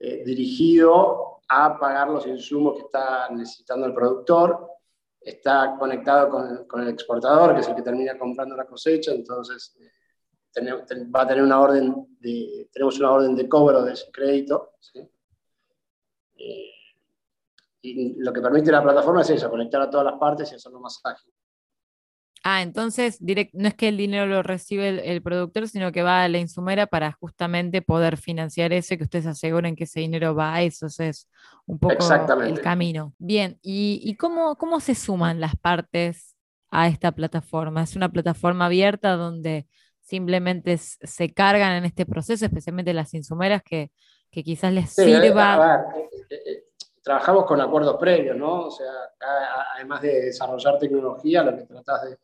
eh, 0.00 0.24
dirigido 0.26 1.40
a 1.48 1.78
pagar 1.78 2.10
los 2.10 2.26
insumos 2.26 2.78
que 2.78 2.82
está 2.82 3.28
necesitando 3.30 3.86
el 3.86 3.94
productor, 3.94 4.72
está 5.20 5.76
conectado 5.78 6.30
con, 6.66 6.82
el 6.82 6.88
exportador, 6.88 7.54
que 7.54 7.60
es 7.60 7.68
el 7.68 7.76
que 7.76 7.82
termina 7.82 8.18
comprando 8.18 8.56
la 8.56 8.66
cosecha, 8.66 9.12
entonces 9.12 9.76
eh, 9.78 11.04
va 11.14 11.22
a 11.22 11.26
tener 11.28 11.44
una 11.44 11.60
orden 11.60 12.08
de, 12.18 12.68
tenemos 12.72 12.98
una 12.98 13.12
orden 13.12 13.36
de 13.36 13.48
cobro 13.48 13.84
de 13.84 13.92
ese 13.92 14.10
crédito, 14.10 14.72
y 17.82 18.14
lo 18.18 18.32
que 18.32 18.40
permite 18.40 18.72
la 18.72 18.82
plataforma 18.82 19.20
es 19.20 19.30
eso, 19.30 19.50
conectar 19.50 19.80
a 19.82 19.90
todas 19.90 20.06
las 20.06 20.18
partes 20.18 20.50
y 20.50 20.54
hacerlo 20.54 20.80
más 20.80 21.00
ágil. 21.04 21.32
Ah, 22.46 22.60
entonces 22.60 23.20
no 23.22 23.68
es 23.68 23.74
que 23.74 23.88
el 23.88 23.96
dinero 23.96 24.26
lo 24.26 24.42
recibe 24.42 25.10
el, 25.10 25.22
productor, 25.22 25.66
sino 25.66 25.92
que 25.92 26.02
va 26.02 26.24
a 26.24 26.28
la 26.28 26.38
insumera 26.38 26.86
para 26.86 27.12
justamente 27.12 27.80
poder 27.80 28.18
financiar 28.18 28.74
eso 28.74 28.92
y 28.92 28.98
que 28.98 29.04
ustedes 29.04 29.24
aseguren 29.24 29.74
que 29.74 29.84
ese 29.84 30.00
dinero 30.00 30.34
va 30.34 30.54
a 30.54 30.62
eso. 30.62 30.86
Es 30.86 31.26
un 31.64 31.78
poco 31.78 31.96
el 32.42 32.60
camino. 32.60 33.14
Bien, 33.16 33.58
¿y, 33.62 34.14
cómo, 34.16 34.56
cómo 34.56 34.80
se 34.80 34.94
suman 34.94 35.40
las 35.40 35.56
partes 35.56 36.36
a 36.70 36.88
esta 36.88 37.12
plataforma? 37.12 37.82
¿Es 37.82 37.96
una 37.96 38.12
plataforma 38.12 38.66
abierta 38.66 39.16
donde 39.16 39.66
simplemente 40.02 40.76
se 40.76 41.32
cargan 41.32 41.72
en 41.72 41.86
este 41.86 42.04
proceso, 42.04 42.44
especialmente 42.44 42.92
las 42.92 43.14
insumeras 43.14 43.62
que, 43.62 43.90
quizás 44.42 44.72
les 44.72 44.90
sirva? 44.90 45.86
Eh, 45.94 46.08
eh, 46.30 46.42
eh, 46.46 46.64
trabajamos 47.02 47.44
con 47.44 47.60
acuerdos 47.60 47.96
previos, 47.98 48.36
¿no? 48.36 48.66
O 48.66 48.70
sea, 48.70 48.92
además 49.76 50.02
de 50.02 50.26
desarrollar 50.26 50.78
tecnología, 50.78 51.42
lo 51.42 51.56
que 51.56 51.64
tratas 51.64 52.10
de 52.10 52.18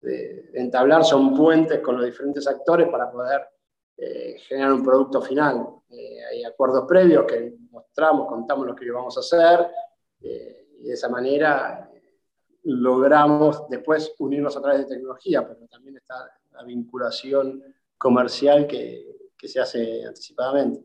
de, 0.00 0.50
entablar 0.54 1.04
son 1.04 1.34
puentes 1.34 1.80
con 1.80 1.96
los 1.96 2.04
diferentes 2.04 2.46
actores 2.46 2.88
para 2.88 3.10
poder 3.10 3.46
eh, 3.96 4.36
generar 4.46 4.72
un 4.72 4.82
producto 4.82 5.20
final. 5.20 5.66
Hay 6.30 6.44
acuerdos 6.44 6.84
previos 6.86 7.24
que 7.26 7.54
mostramos, 7.70 8.28
contamos 8.28 8.66
lo 8.66 8.74
que 8.74 8.90
vamos 8.90 9.16
a 9.16 9.20
hacer 9.20 9.68
y 10.20 10.84
de 10.84 10.92
esa 10.92 11.08
manera 11.08 11.90
logramos 12.64 13.68
después 13.68 14.14
unirnos 14.18 14.56
a 14.56 14.62
través 14.62 14.80
de 14.80 14.94
tecnología, 14.94 15.46
pero 15.46 15.66
también 15.66 15.96
está 15.96 16.30
la 16.52 16.62
vinculación 16.62 17.62
comercial 17.98 18.66
que, 18.66 19.30
que 19.36 19.48
se 19.48 19.60
hace 19.60 20.04
anticipadamente. 20.04 20.84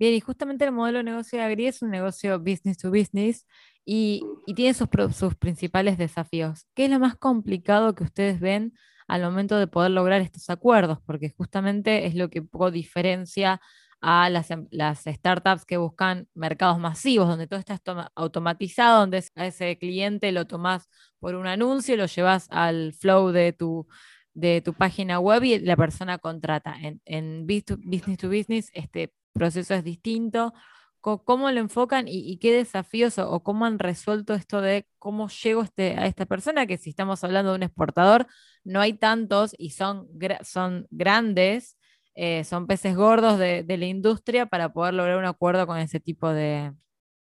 Bien, 0.00 0.14
y 0.14 0.20
justamente 0.20 0.64
el 0.64 0.72
modelo 0.72 0.98
de 0.98 1.04
negocio 1.04 1.38
de 1.38 1.44
Agri 1.44 1.66
es 1.66 1.82
un 1.82 1.90
negocio 1.90 2.38
business 2.38 2.78
to 2.78 2.88
business 2.90 3.46
y, 3.84 4.22
tiene 4.56 4.72
sus, 4.72 4.88
sus, 5.14 5.34
principales 5.34 5.98
desafíos. 5.98 6.66
¿Qué 6.74 6.86
es 6.86 6.90
lo 6.90 6.98
más 6.98 7.16
complicado 7.16 7.94
que 7.94 8.04
ustedes 8.04 8.40
ven 8.40 8.72
al 9.08 9.22
momento 9.22 9.58
de 9.58 9.66
poder 9.66 9.90
lograr 9.90 10.22
estos 10.22 10.48
acuerdos? 10.48 11.00
Porque 11.04 11.28
justamente 11.36 12.06
es 12.06 12.14
lo 12.14 12.30
que 12.30 12.40
poco 12.40 12.70
diferencia 12.70 13.60
a 14.00 14.30
las, 14.30 14.50
em, 14.50 14.68
las, 14.70 15.00
startups 15.04 15.66
que 15.66 15.76
buscan 15.76 16.28
mercados 16.34 16.78
masivos, 16.78 17.28
donde 17.28 17.46
todo 17.46 17.60
está 17.60 17.78
automatizado, 18.14 19.00
donde 19.00 19.22
a 19.36 19.46
ese 19.46 19.76
cliente 19.76 20.32
lo 20.32 20.46
tomás 20.46 20.88
por 21.18 21.34
un 21.34 21.46
anuncio, 21.46 21.96
lo 21.98 22.06
llevas 22.06 22.46
al 22.50 22.94
flow 22.94 23.32
de 23.32 23.52
tu, 23.52 23.86
de 24.32 24.62
tu 24.62 24.72
página 24.72 25.20
web 25.20 25.44
y 25.44 25.58
la 25.58 25.76
persona 25.76 26.16
contrata. 26.16 26.74
En 27.04 27.46
business 27.46 28.18
to 28.18 28.28
business 28.28 28.70
este 28.72 29.12
proceso 29.40 29.72
es 29.72 29.82
distinto 29.82 30.52
cómo 31.00 31.50
lo 31.50 31.60
enfocan 31.60 32.04
y, 32.06 32.38
qué 32.38 32.52
desafíos 32.52 33.18
o, 33.18 33.42
cómo 33.42 33.64
han 33.64 33.78
resuelto 33.78 34.34
esto 34.34 34.60
de 34.60 34.86
cómo 34.98 35.28
llego 35.28 35.62
este, 35.62 35.96
a 35.98 36.04
esta 36.04 36.26
persona, 36.26 36.66
que 36.66 36.76
si 36.76 36.90
estamos 36.90 37.24
hablando 37.24 37.52
de 37.52 37.56
un 37.56 37.62
exportador, 37.62 38.26
no 38.64 38.80
hay 38.80 38.92
tantos 38.92 39.54
y 39.56 39.70
son, 39.70 40.08
son 40.42 40.86
grandes, 40.90 41.78
eh, 42.14 42.44
son 42.44 42.66
peces 42.66 42.94
gordos 42.94 43.38
de, 43.38 43.64
la 43.66 43.86
industria 43.86 44.44
para 44.44 44.74
poder 44.74 44.92
lograr 44.92 45.16
un 45.16 45.24
acuerdo 45.24 45.66
con 45.66 45.78
ese 45.78 46.00
tipo 46.00 46.28
de, 46.28 46.74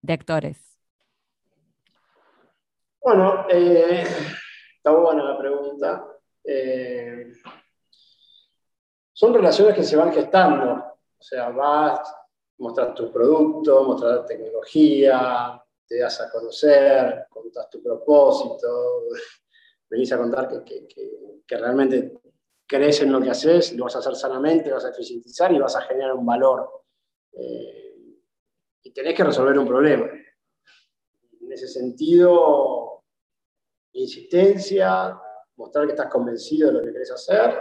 actores. 0.07 0.79
Bueno, 2.99 3.45
eh, 3.47 4.05
está 4.75 4.89
buena 4.89 5.23
la 5.23 5.37
pregunta. 5.37 6.03
Eh, 6.43 7.31
son 9.13 9.33
relaciones 9.35 9.75
que 9.75 9.83
se 9.83 9.95
van 9.95 10.11
gestando, 10.11 10.96
o 11.19 11.23
sea, 11.23 11.49
vas 11.49 12.13
mostrar 12.59 12.93
tu 12.93 13.11
producto, 13.11 13.83
mostrar 13.83 14.15
la 14.15 14.25
tecnología, 14.25 15.63
te 15.87 15.99
das 15.99 16.19
a 16.21 16.29
conocer, 16.29 17.27
contás 17.29 17.69
tu 17.69 17.81
propósito, 17.81 19.03
venís 19.89 20.11
a 20.11 20.17
contar 20.17 20.63
que, 20.63 20.87
que, 20.87 21.57
realmente 21.57 22.19
crees 22.67 23.01
en 23.01 23.11
lo 23.11 23.21
que 23.21 23.29
haces, 23.29 23.73
lo 23.73 23.85
vas 23.85 23.95
a 23.95 23.99
hacer 23.99 24.15
sanamente, 24.15 24.69
lo 24.69 24.75
vas 24.75 24.85
a 24.85 24.89
eficientizar 24.89 25.51
y 25.53 25.59
vas 25.59 25.75
a 25.75 25.81
generar 25.81 26.13
un 26.13 26.25
valor. 26.25 26.83
Eh, 27.31 28.19
y 28.83 28.91
tenés 28.91 29.15
que 29.15 29.23
resolver 29.23 29.57
un 29.57 29.67
problema. 29.67 30.09
En 31.41 31.51
ese 31.51 31.67
sentido, 31.67 33.03
insistencia, 33.93 35.17
mostrar 35.55 35.85
que 35.85 35.93
estás 35.93 36.11
convencido 36.11 36.67
de 36.67 36.73
lo 36.73 36.81
que 36.81 36.91
querés 36.91 37.11
hacer 37.11 37.57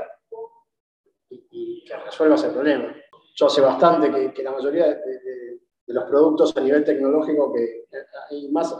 y 1.30 1.84
que 1.84 1.96
resuelvas 1.96 2.42
el 2.44 2.52
problema 2.52 2.96
yo 3.36 3.50
sé 3.50 3.60
bastante 3.60 4.32
que, 4.32 4.42
la 4.42 4.52
mayoría 4.52 4.86
de, 4.86 5.60
los 5.88 6.04
productos 6.04 6.56
a 6.56 6.60
nivel 6.60 6.84
tecnológico 6.84 7.52
que 7.52 7.86
hay 8.30 8.50
más 8.50 8.74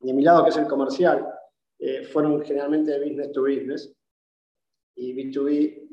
de 0.00 0.12
mi 0.12 0.22
lado 0.22 0.44
que 0.44 0.50
es 0.50 0.56
el 0.56 0.66
comercial, 0.66 1.26
eh, 1.78 2.04
fueron 2.04 2.42
generalmente 2.42 2.90
de 2.90 2.98
business 2.98 3.32
to 3.32 3.42
business 3.42 3.96
y 4.96 5.14
B2B 5.14 5.88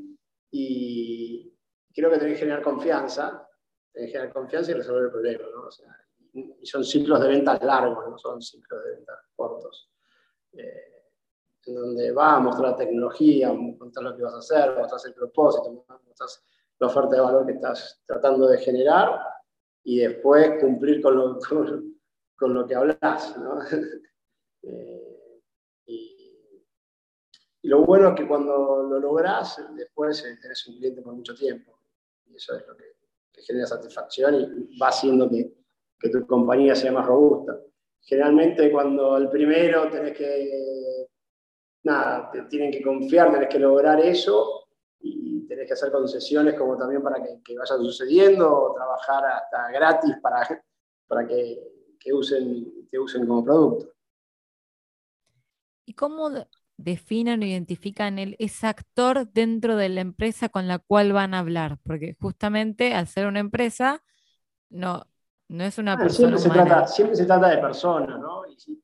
y 0.52 1.54
creo 1.94 2.10
que 2.10 2.18
tenés 2.18 2.34
que 2.34 2.40
generar 2.40 2.64
confianza, 2.64 3.48
tenés 3.94 4.10
que 4.10 4.14
generar 4.14 4.34
confianza 4.34 4.72
y 4.72 4.74
resolver 4.74 5.06
el 5.06 5.12
problema, 5.12 5.44
¿no? 5.54 5.70
y 6.62 6.66
son 6.66 6.84
ciclos 6.84 7.22
de 7.22 7.30
ventas 7.30 7.64
largos, 7.64 8.10
no 8.10 8.18
son 8.18 8.42
ciclos 8.42 8.84
de 8.84 8.92
ventas 8.92 9.20
cortos. 9.36 9.90
Eh, 10.52 10.92
en 11.68 11.76
donde 11.76 12.12
va 12.12 12.36
a 12.36 12.40
mostrar 12.40 12.72
la 12.72 12.76
tecnología, 12.76 13.52
mostrar 13.54 14.04
lo 14.06 14.16
que 14.16 14.24
vas 14.24 14.34
a 14.34 14.40
hacer, 14.40 14.78
mostrar 14.78 15.02
el 15.06 15.14
propósito, 15.14 15.72
mostrar 15.72 16.30
la 16.80 16.88
oferta 16.88 17.16
de 17.16 17.22
valor 17.22 17.46
que 17.46 17.54
estás 17.54 18.02
tratando 18.06 18.48
de 18.48 18.58
generar 18.58 19.20
y 19.84 20.00
después 20.00 20.60
cumplir 20.60 21.02
con 21.02 21.16
lo, 21.16 21.40
con, 22.38 22.54
lo 22.54 22.68
que 22.68 22.76
hablas. 22.76 23.36
Eh, 24.68 25.44
y, 25.86 26.66
lo 27.62 27.86
bueno 27.86 28.10
es 28.10 28.16
que 28.16 28.28
cuando 28.28 28.82
lo 28.82 29.00
logras, 29.00 29.64
después 29.76 30.24
tenés 30.42 30.66
un 30.66 30.78
cliente 30.78 31.04
por 31.04 31.14
mucho 31.14 31.36
tiempo. 31.36 31.78
Y 32.26 32.36
eso 32.36 32.56
es 32.56 32.66
lo 32.68 32.76
que, 32.76 32.96
genera 33.44 33.68
satisfacción 33.68 34.34
y 34.34 34.76
va 34.80 34.88
haciendo 34.88 35.30
que, 35.30 35.54
que 36.00 36.10
tu 36.10 36.26
compañía 36.26 36.74
sea 36.74 36.92
más 36.92 37.06
robusta. 37.06 37.62
Generalmente 38.02 38.72
cuando 38.72 39.18
el 39.18 39.30
primero 39.30 39.88
tenés 39.92 40.18
que, 40.18 41.08
nada, 41.84 42.32
te 42.32 42.42
tienen 42.44 42.72
que 42.72 42.82
confiar, 42.82 43.32
tenés 43.32 43.50
que 43.50 43.60
lograr 43.60 44.00
eso, 44.00 44.65
y 45.46 45.48
tenés 45.48 45.68
que 45.68 45.74
hacer 45.74 45.92
concesiones 45.92 46.56
como 46.56 46.76
también 46.76 47.04
para 47.04 47.22
que, 47.22 47.42
que 47.44 47.58
vayan 47.58 47.78
sucediendo, 47.80 48.52
o 48.52 48.74
trabajar 48.74 49.24
hasta 49.26 49.70
gratis 49.72 50.16
para, 50.22 50.64
para 51.08 51.28
que, 51.28 51.60
que, 52.00 52.14
usen, 52.14 52.86
que 52.90 52.98
usen 52.98 53.28
como 53.28 53.44
producto. 53.44 53.94
¿Y 55.86 55.94
cómo 55.94 56.32
definen 56.78 57.44
o 57.44 57.46
identifican 57.46 58.18
el, 58.18 58.36
ese 58.40 58.66
actor 58.66 59.32
dentro 59.32 59.76
de 59.76 59.90
la 59.90 60.02
empresa 60.02 60.50
con 60.50 60.68
la 60.68 60.80
cual 60.80 61.14
van 61.14 61.36
a 61.36 61.40
hablar? 61.40 61.78
Porque 61.84 62.18
justamente 62.20 62.96
al 62.96 63.08
ser 63.08 63.28
una 63.28 63.40
empresa, 63.40 64.04
no, 64.70 65.04
no 65.48 65.64
es 65.64 65.78
una 65.78 65.96
persona. 65.96 66.38
Siempre 66.38 66.40
se, 66.40 66.50
trata, 66.50 66.88
siempre 66.88 67.16
se 67.16 67.26
trata 67.26 67.50
de 67.50 67.58
personas, 67.60 68.20
¿no? 68.20 68.42
Y, 68.48 68.82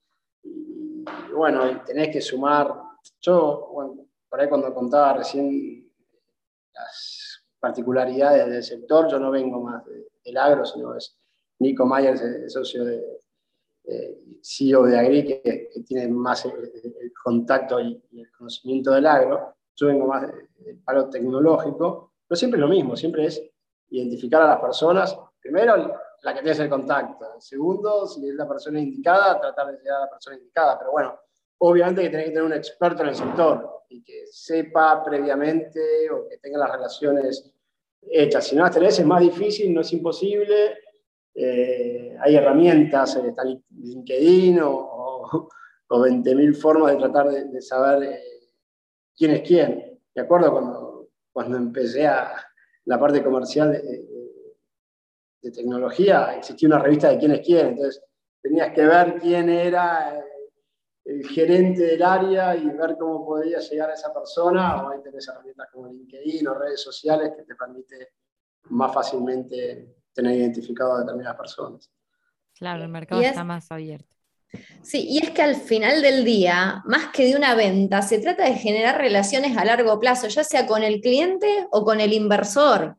bueno, 1.34 1.82
tenés 1.84 2.10
que 2.10 2.22
sumar. 2.22 2.72
Yo, 3.20 3.72
bueno, 3.74 4.06
por 4.30 4.40
ahí 4.40 4.48
cuando 4.48 4.72
contaba 4.76 5.14
recién 5.14 5.81
las 6.74 7.44
particularidades 7.60 8.50
del 8.50 8.64
sector. 8.64 9.10
Yo 9.10 9.20
no 9.20 9.32
vengo 9.32 9.62
más 9.62 9.84
del 10.24 10.38
agro, 10.38 10.66
sino 10.66 10.96
es 10.96 11.18
Nico 11.60 11.86
Myers, 11.86 12.22
el 12.22 12.50
socio 12.50 12.84
de 12.86 13.22
CEO 14.42 14.84
de 14.84 14.98
Agri, 15.00 15.26
que, 15.26 15.70
tiene 15.86 16.08
más 16.08 16.46
el, 16.46 17.14
contacto 17.24 17.80
y, 17.80 18.02
el 18.14 18.32
conocimiento 18.32 18.92
del 18.92 19.06
agro. 19.06 19.56
Yo 19.76 19.88
vengo 19.88 20.08
más 20.08 20.22
del 20.22 20.80
palo 20.84 21.10
tecnológico, 21.10 22.14
pero 22.28 22.38
siempre 22.38 22.58
es 22.58 22.62
lo 22.62 22.68
mismo, 22.68 22.96
siempre 22.96 23.26
es 23.26 23.42
identificar 23.90 24.42
a 24.42 24.48
las 24.48 24.60
personas. 24.60 25.18
Primero, 25.40 25.96
la 26.24 26.34
que 26.34 26.42
tienes 26.42 26.60
el 26.60 26.70
contacto. 26.70 27.26
Segundo, 27.40 28.06
si 28.06 28.28
es 28.28 28.36
la 28.36 28.48
persona 28.48 28.80
indicada, 28.80 29.40
tratar 29.40 29.68
de 29.68 29.78
llegar 29.78 29.98
a 29.98 30.06
la 30.06 30.10
persona 30.10 30.38
indicada. 30.38 30.78
Pero 30.78 30.92
bueno, 30.92 31.20
obviamente 31.64 32.02
que 32.02 32.10
tenés 32.10 32.26
que 32.26 32.32
tener 32.32 32.46
un 32.46 32.54
experto 32.54 33.04
en 33.04 33.10
el 33.10 33.16
sector 33.16 33.84
y 33.90 34.04
que 34.04 34.26
sepa 34.32 35.04
previamente 35.04 36.10
o 36.10 36.28
que 36.28 36.38
tenga 36.38 36.58
las 36.58 36.72
relaciones 36.72 37.52
hechas. 38.02 38.48
Si 38.48 38.56
no 38.56 38.64
las 38.64 38.74
tenés 38.74 38.98
es 38.98 39.06
más 39.06 39.22
difícil, 39.22 39.74
no 39.74 39.82
es 39.82 39.94
imposible. 39.94 40.78
Eh, 41.36 42.18
hay 42.20 42.36
herramientas, 42.36 43.16
en 43.16 43.64
LinkedIn 43.80 44.60
o, 44.60 45.50
o, 45.90 46.00
20.000 46.00 46.56
formas 46.56 46.94
de 46.94 46.98
tratar 46.98 47.30
de, 47.30 47.62
saber 47.62 48.04
eh, 48.04 48.50
quién 49.16 49.32
es 49.32 49.42
quién. 49.42 50.00
Me 50.16 50.22
acuerdo 50.24 50.52
cuando, 50.52 51.10
cuando 51.32 51.58
empecé 51.58 52.08
a 52.08 52.34
la 52.86 53.00
parte 53.00 53.24
comercial 53.24 53.72
de, 53.74 54.04
de 55.44 55.52
tecnología, 55.52 56.36
existía 56.38 56.70
una 56.70 56.80
revista 56.80 57.10
de 57.10 57.20
quién 57.20 57.32
es 57.34 57.46
quién, 57.46 57.68
entonces 57.68 58.04
tenías 58.42 58.74
que 58.74 58.86
ver 58.86 59.20
quién 59.22 59.50
era 59.50 60.26
el 61.06 61.28
gerente 61.28 61.84
del 61.84 62.04
área 62.04 62.56
y 62.56 62.66
ver 62.66 62.96
cómo 62.98 63.26
podría 63.26 63.60
llegar 63.60 63.90
a 63.90 63.94
esa 63.94 64.14
persona, 64.14 64.84
o 64.84 64.90
hay 64.92 65.02
tenés 65.02 65.28
herramientas 65.28 65.68
como 65.72 65.88
LinkedIn 65.88 66.48
o 66.48 66.54
redes 66.54 66.82
sociales 66.82 67.32
que 67.36 67.44
te 67.44 67.56
permite 67.56 68.10
más 68.70 68.94
fácilmente 68.94 69.96
tener 70.14 70.38
identificado 70.38 70.94
a 70.94 71.00
determinadas 71.00 71.38
personas. 71.38 71.92
Claro, 72.54 72.84
el 72.84 72.90
mercado 72.90 73.22
está 73.22 73.44
más 73.44 73.72
abierto. 73.72 74.16
Sí, 74.82 75.08
y 75.10 75.20
es 75.20 75.32
que 75.32 75.42
al 75.42 75.56
final 75.56 76.02
del 76.02 76.26
día, 76.26 76.84
más 76.86 77.08
que 77.14 77.26
de 77.26 77.36
una 77.36 77.56
venta, 77.56 78.02
se 78.02 78.20
trata 78.20 78.44
de 78.44 78.56
generar 78.56 78.98
relaciones 78.98 79.58
a 79.58 79.64
largo 79.64 80.00
plazo, 80.00 80.28
ya 80.28 80.44
sea 80.44 80.68
con 80.68 80.84
el 80.84 81.00
cliente 81.00 81.68
o 81.72 81.86
con 81.86 82.02
el 82.02 82.14
inversor. 82.14 82.98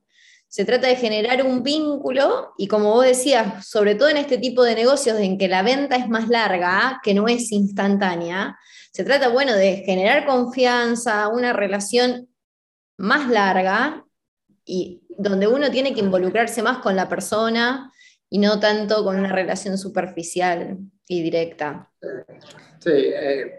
Se 0.53 0.67
trata 0.67 0.87
de 0.87 0.97
generar 0.97 1.47
un 1.47 1.63
vínculo 1.63 2.53
y 2.59 2.69
como 2.69 2.91
vos 2.91 3.07
decías, 3.07 3.67
sobre 3.67 3.95
todo 3.95 4.11
en 4.11 4.19
este 4.19 4.37
tipo 4.37 4.63
de 4.65 4.75
negocios 4.75 5.19
en 5.19 5.39
que 5.39 5.49
la 5.49 5.63
venta 5.63 5.97
es 5.97 6.11
más 6.11 6.29
larga, 6.29 7.01
que 7.03 7.15
no 7.15 7.27
es 7.27 7.51
instantánea, 7.53 8.59
se 8.93 9.03
trata, 9.03 9.31
bueno, 9.31 9.55
de 9.55 9.79
generar 9.79 10.27
confianza, 10.27 11.29
una 11.29 11.55
relación 11.55 12.29
más 12.99 13.31
larga 13.31 14.05
y 14.63 15.01
donde 15.17 15.47
uno 15.47 15.71
tiene 15.71 15.95
que 15.95 16.01
involucrarse 16.01 16.63
más 16.63 16.81
con 16.81 16.97
la 16.97 17.09
persona 17.09 17.91
y 18.29 18.37
no 18.37 18.61
tanto 18.61 19.03
con 19.05 19.19
una 19.19 19.33
relación 19.33 19.79
superficial 19.79 20.77
y 21.09 21.23
directa. 21.23 21.91
Sí, 22.79 22.91
eh, 22.91 23.59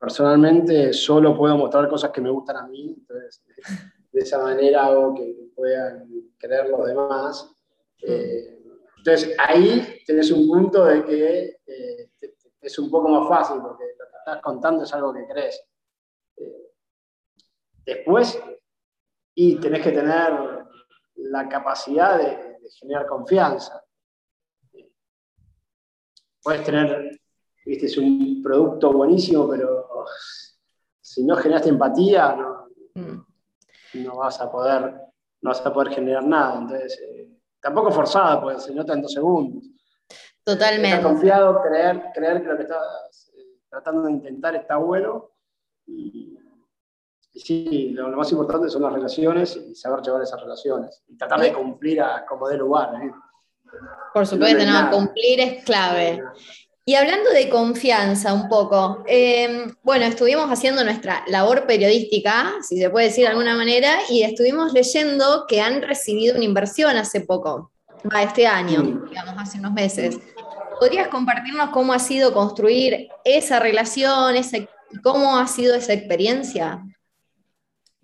personalmente 0.00 0.94
solo 0.94 1.36
puedo 1.36 1.54
mostrar 1.58 1.86
cosas 1.86 2.12
que 2.12 2.22
me 2.22 2.30
gustan 2.30 2.56
a 2.56 2.66
mí, 2.66 2.94
entonces 2.96 3.42
de 4.16 4.22
esa 4.22 4.38
manera 4.38 4.86
hago 4.86 5.14
que 5.14 5.50
puedan 5.54 6.08
creer 6.38 6.70
los 6.70 6.86
demás. 6.86 7.54
Eh, 8.00 8.62
entonces 8.96 9.36
ahí 9.38 10.02
tenés 10.06 10.30
un 10.30 10.48
punto 10.48 10.86
de 10.86 11.04
que 11.04 11.60
eh, 11.66 12.10
es 12.62 12.78
un 12.78 12.90
poco 12.90 13.10
más 13.10 13.28
fácil 13.28 13.60
porque 13.60 13.84
lo 13.84 14.06
que 14.06 14.16
estás 14.16 14.40
contando 14.40 14.84
es 14.84 14.94
algo 14.94 15.12
que 15.12 15.26
crees. 15.26 15.62
después, 17.84 18.40
y 19.34 19.60
tenés 19.60 19.82
que 19.82 19.92
tener 19.92 20.64
la 21.16 21.46
capacidad 21.46 22.18
de, 22.18 22.56
generar 22.80 23.06
confianza. 23.06 23.84
Puedes 26.42 26.64
tener, 26.64 27.20
viste, 27.66 27.86
es 27.86 27.98
un 27.98 28.42
producto 28.42 28.92
buenísimo, 28.92 29.48
pero 29.48 29.88
si 31.02 31.22
no 31.22 31.36
generaste 31.36 31.68
empatía, 31.68 32.34
no, 32.34 33.25
mm. 34.04 34.16
vas 34.16 34.40
a 34.40 34.50
poder, 34.50 34.82
no 35.40 35.50
vas 35.50 35.64
a 35.64 35.72
poder 35.72 35.92
generar 35.92 36.24
nada. 36.24 36.58
Entonces, 36.58 36.98
eh, 37.00 37.28
tampoco 37.60 37.90
forzada, 37.90 38.40
pues 38.40 38.64
se 38.64 38.74
nota 38.74 38.92
en 38.92 39.02
dos 39.02 39.12
segundos. 39.12 39.64
Totalmente. 40.42 41.02
Confiado, 41.02 41.60
creer, 41.62 42.10
creer 42.14 42.42
que 42.42 42.48
lo 42.48 42.56
que 42.56 42.62
estás 42.62 43.32
eh, 43.36 43.60
tratando 43.68 44.02
de 44.02 44.12
intentar 44.12 44.54
está 44.54 44.76
bueno 44.76 45.30
y, 45.86 46.38
y 47.32 47.40
sí, 47.40 47.90
lo, 47.90 48.08
más 48.16 48.30
importante 48.32 48.70
son 48.70 48.82
las 48.82 48.92
relaciones 48.92 49.56
y 49.56 49.74
saber 49.74 50.00
llevar 50.00 50.22
esas 50.22 50.40
relaciones. 50.40 51.02
Y 51.06 51.18
tratar 51.18 51.40
de 51.40 51.52
cumplir 51.52 52.00
a 52.00 52.24
como 52.24 52.48
dé 52.48 52.56
lugar. 52.56 52.94
¿eh? 53.02 53.12
Por 54.14 54.26
supuesto, 54.26 54.64
no, 54.64 54.90
cumplir 54.90 55.40
es 55.40 55.64
clave. 55.64 56.22
Y 56.88 56.94
hablando 56.94 57.30
de 57.30 57.48
confianza 57.48 58.32
un 58.32 58.48
poco, 58.48 59.02
em, 59.08 59.74
bueno, 59.82 60.04
estuvimos 60.04 60.48
haciendo 60.48 60.84
nuestra 60.84 61.24
labor 61.26 61.66
periodística, 61.66 62.54
si 62.62 62.78
se 62.78 62.90
puede 62.90 63.06
decir 63.06 63.24
de 63.24 63.30
alguna 63.30 63.56
manera, 63.56 63.98
y 64.08 64.22
estuvimos 64.22 64.72
leyendo 64.72 65.46
que 65.48 65.60
han 65.60 65.82
recibido 65.82 66.36
una 66.36 66.44
inversión 66.44 66.96
hace 66.96 67.22
poco, 67.22 67.72
va 68.14 68.22
este 68.22 68.46
año, 68.46 68.82
digamos, 69.08 69.34
hace 69.36 69.58
unos 69.58 69.72
meses. 69.72 70.20
¿Podrías 70.78 71.08
compartirnos 71.08 71.70
cómo 71.70 71.92
ha 71.92 71.98
sido 71.98 72.32
construir 72.32 73.08
esa 73.24 73.58
relación, 73.58 74.36
esa, 74.36 74.58
cómo 75.02 75.38
ha 75.38 75.48
sido 75.48 75.74
esa 75.74 75.92
experiencia? 75.92 76.84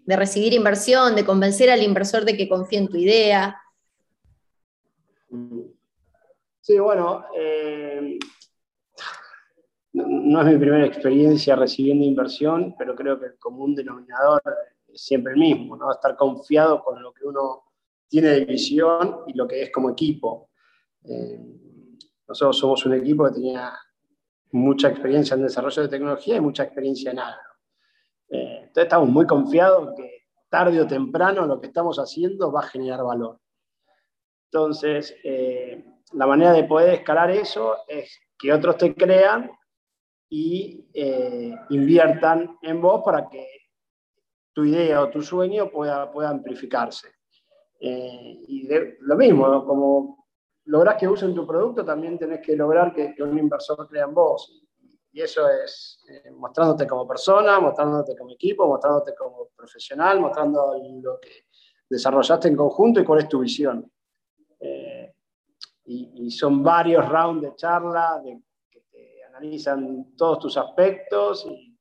de 0.04 0.16
recibir 0.16 0.52
inversión, 0.52 1.14
de 1.14 1.24
convencer 1.24 1.70
al 1.70 1.80
inversor 1.80 2.24
de 2.24 2.36
que 2.36 2.48
confíe 2.48 2.78
en 2.80 2.88
tu 2.88 2.96
idea. 2.96 3.56
Sí, 6.60 6.76
bueno, 6.80 7.24
eh, 7.36 8.18
no, 9.94 10.40
es 10.40 10.46
mi 10.46 10.58
primera 10.58 10.86
experiencia 10.86 11.54
recibiendo 11.54 12.04
inversión, 12.04 12.74
pero 12.78 12.94
creo 12.94 13.18
que 13.18 13.26
el 13.26 13.38
común 13.38 13.74
denominador 13.74 14.42
es 14.88 15.02
siempre 15.02 15.34
el 15.34 15.38
mismo, 15.38 15.76
¿no? 15.76 15.92
Estar 15.92 16.16
confiado 16.16 16.82
con 16.82 17.02
lo 17.02 17.12
que 17.12 17.26
uno 17.26 17.64
tiene 18.08 18.28
de 18.28 18.44
visión 18.44 19.20
y 19.26 19.34
lo 19.34 19.46
que 19.46 19.62
es 19.62 19.70
como 19.70 19.90
equipo. 19.90 20.50
Eh, 21.04 21.38
nosotros 22.26 22.58
somos 22.58 22.86
un 22.86 22.94
equipo 22.94 23.24
que 23.26 23.32
tenía 23.32 23.72
mucha 24.52 24.88
experiencia 24.88 25.34
en 25.34 25.42
desarrollo 25.42 25.82
de 25.82 25.88
tecnología 25.88 26.36
y 26.36 26.40
mucha 26.40 26.64
experiencia 26.64 27.10
en 27.10 27.18
agro. 27.18 27.52
Eh, 28.28 28.58
entonces 28.60 28.84
estamos 28.84 29.08
muy 29.08 29.26
confiados 29.26 29.94
que 29.96 30.22
tarde 30.48 30.80
o 30.80 30.86
temprano 30.86 31.46
lo 31.46 31.60
que 31.60 31.66
estamos 31.66 31.98
haciendo 31.98 32.50
va 32.52 32.60
a 32.60 32.68
generar 32.68 33.02
valor. 33.02 33.38
Entonces, 34.50 35.14
eh, 35.24 35.84
la 36.12 36.26
manera 36.26 36.52
de 36.52 36.64
poder 36.64 36.94
escalar 36.94 37.30
eso 37.30 37.76
es 37.88 38.20
que 38.38 38.52
otros 38.52 38.76
te 38.76 38.94
crean 38.94 39.50
y 40.34 40.88
eh, 40.94 41.54
inviertan 41.68 42.56
en 42.62 42.80
vos 42.80 43.02
para 43.04 43.28
que 43.28 43.46
tu 44.54 44.64
idea 44.64 45.02
o 45.02 45.10
tu 45.10 45.20
sueño 45.20 45.70
pueda, 45.70 46.10
pueda 46.10 46.30
amplificarse. 46.30 47.08
y 47.78 48.66
lo 49.00 49.16
mismo, 49.16 49.66
como 49.66 50.24
logras 50.64 50.96
que 50.96 51.06
usen 51.06 51.34
tu 51.34 51.46
producto, 51.46 51.84
también 51.84 52.18
tenés 52.18 52.40
que 52.40 52.56
lograr 52.56 52.94
que, 52.94 53.14
que 53.14 53.22
un 53.22 53.38
inversor 53.38 53.86
crea 53.86 54.04
en 54.04 54.14
vos. 54.14 54.62
Y 55.12 55.20
eso 55.20 55.46
es 55.50 56.02
eh, 56.08 56.30
mostrándote 56.30 56.86
como 56.86 57.06
persona, 57.06 57.60
mostrándote 57.60 58.16
como 58.16 58.30
equipo, 58.30 58.66
mostrándote 58.66 59.14
como 59.14 59.48
profesional, 59.54 60.18
mostrando 60.18 60.74
lo 61.02 61.20
que 61.20 61.44
desarrollaste 61.90 62.48
en 62.48 62.56
conjunto 62.56 63.00
y 63.00 63.04
cuál 63.04 63.18
es 63.18 63.28
tu 63.28 63.40
visión. 63.40 63.92
Eh, 64.58 65.12
y, 65.84 66.30
son 66.30 66.62
varios 66.62 67.06
rounds 67.06 67.42
de 67.42 67.54
charla 67.54 68.18
de, 68.24 68.40
analizan 69.42 70.14
todos 70.16 70.38
tus 70.38 70.56
aspectos 70.56 71.44
y 71.46 71.76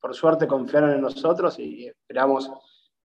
por 0.00 0.14
suerte 0.14 0.48
confiaron 0.48 0.90
en 0.90 1.00
nosotros 1.00 1.58
y 1.58 1.86
esperamos 1.86 2.50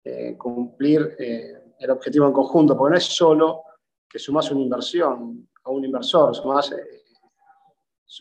eh, 0.03 0.36
cumplir 0.38 1.15
el 1.17 1.89
objetivo 1.91 2.25
en 2.25 2.34
conjunto, 2.34 2.75
porque 2.75 2.91
no 2.91 2.97
es 2.97 3.03
solo 3.03 3.63
que 4.10 4.17
sumas 4.17 4.49
una 4.51 4.62
inversión 4.62 5.47
a 5.63 5.69
un 5.69 5.86
inversor, 5.86 6.36
sumas 6.36 6.73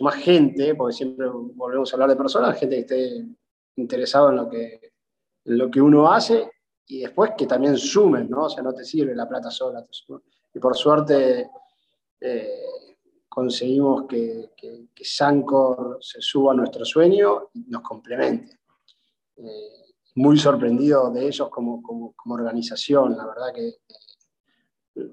más 0.01 0.15
gente, 0.17 0.75
porque 0.75 0.95
siempre 0.95 1.29
volvemos 1.29 1.93
a 1.93 1.97
hablar 1.97 2.11
de 2.11 2.17
personas, 2.17 2.59
gente 2.59 2.77
que 2.77 2.81
esté 2.81 3.27
interesado 3.77 4.31
en 4.31 4.37
lo 4.37 4.49
que, 4.49 4.93
lo 5.45 5.71
que 5.71 5.81
uno 5.81 6.13
hace 6.13 6.51
y 6.87 7.01
después 7.01 7.33
que 7.39 7.47
también 7.47 7.77
sumen, 7.79 8.29
¿no? 8.29 8.45
O 8.45 8.49
sea, 8.51 8.63
no 8.63 8.75
te 8.75 8.85
sirve 8.85 9.15
la 9.15 9.29
plata 9.29 9.51
sola. 9.51 9.85
Y 10.53 10.59
por 10.59 10.77
suerte 10.77 11.49
eh, 12.21 12.65
conseguimos 13.35 14.05
que, 14.07 14.53
Sancor 15.03 15.99
se 16.01 16.23
suba 16.23 16.53
a 16.53 16.57
nuestro 16.57 16.85
sueño 16.85 17.51
y 17.53 17.65
nos 17.69 17.83
complemente. 17.83 18.61
Eh, 19.37 19.93
muy 20.15 20.39
sorprendido 20.39 21.11
de 21.11 21.27
ellos 21.27 21.49
como, 21.51 21.83
como, 21.83 22.35
organización, 22.35 23.17
la 23.17 23.27
verdad 23.27 23.53
que 23.53 23.75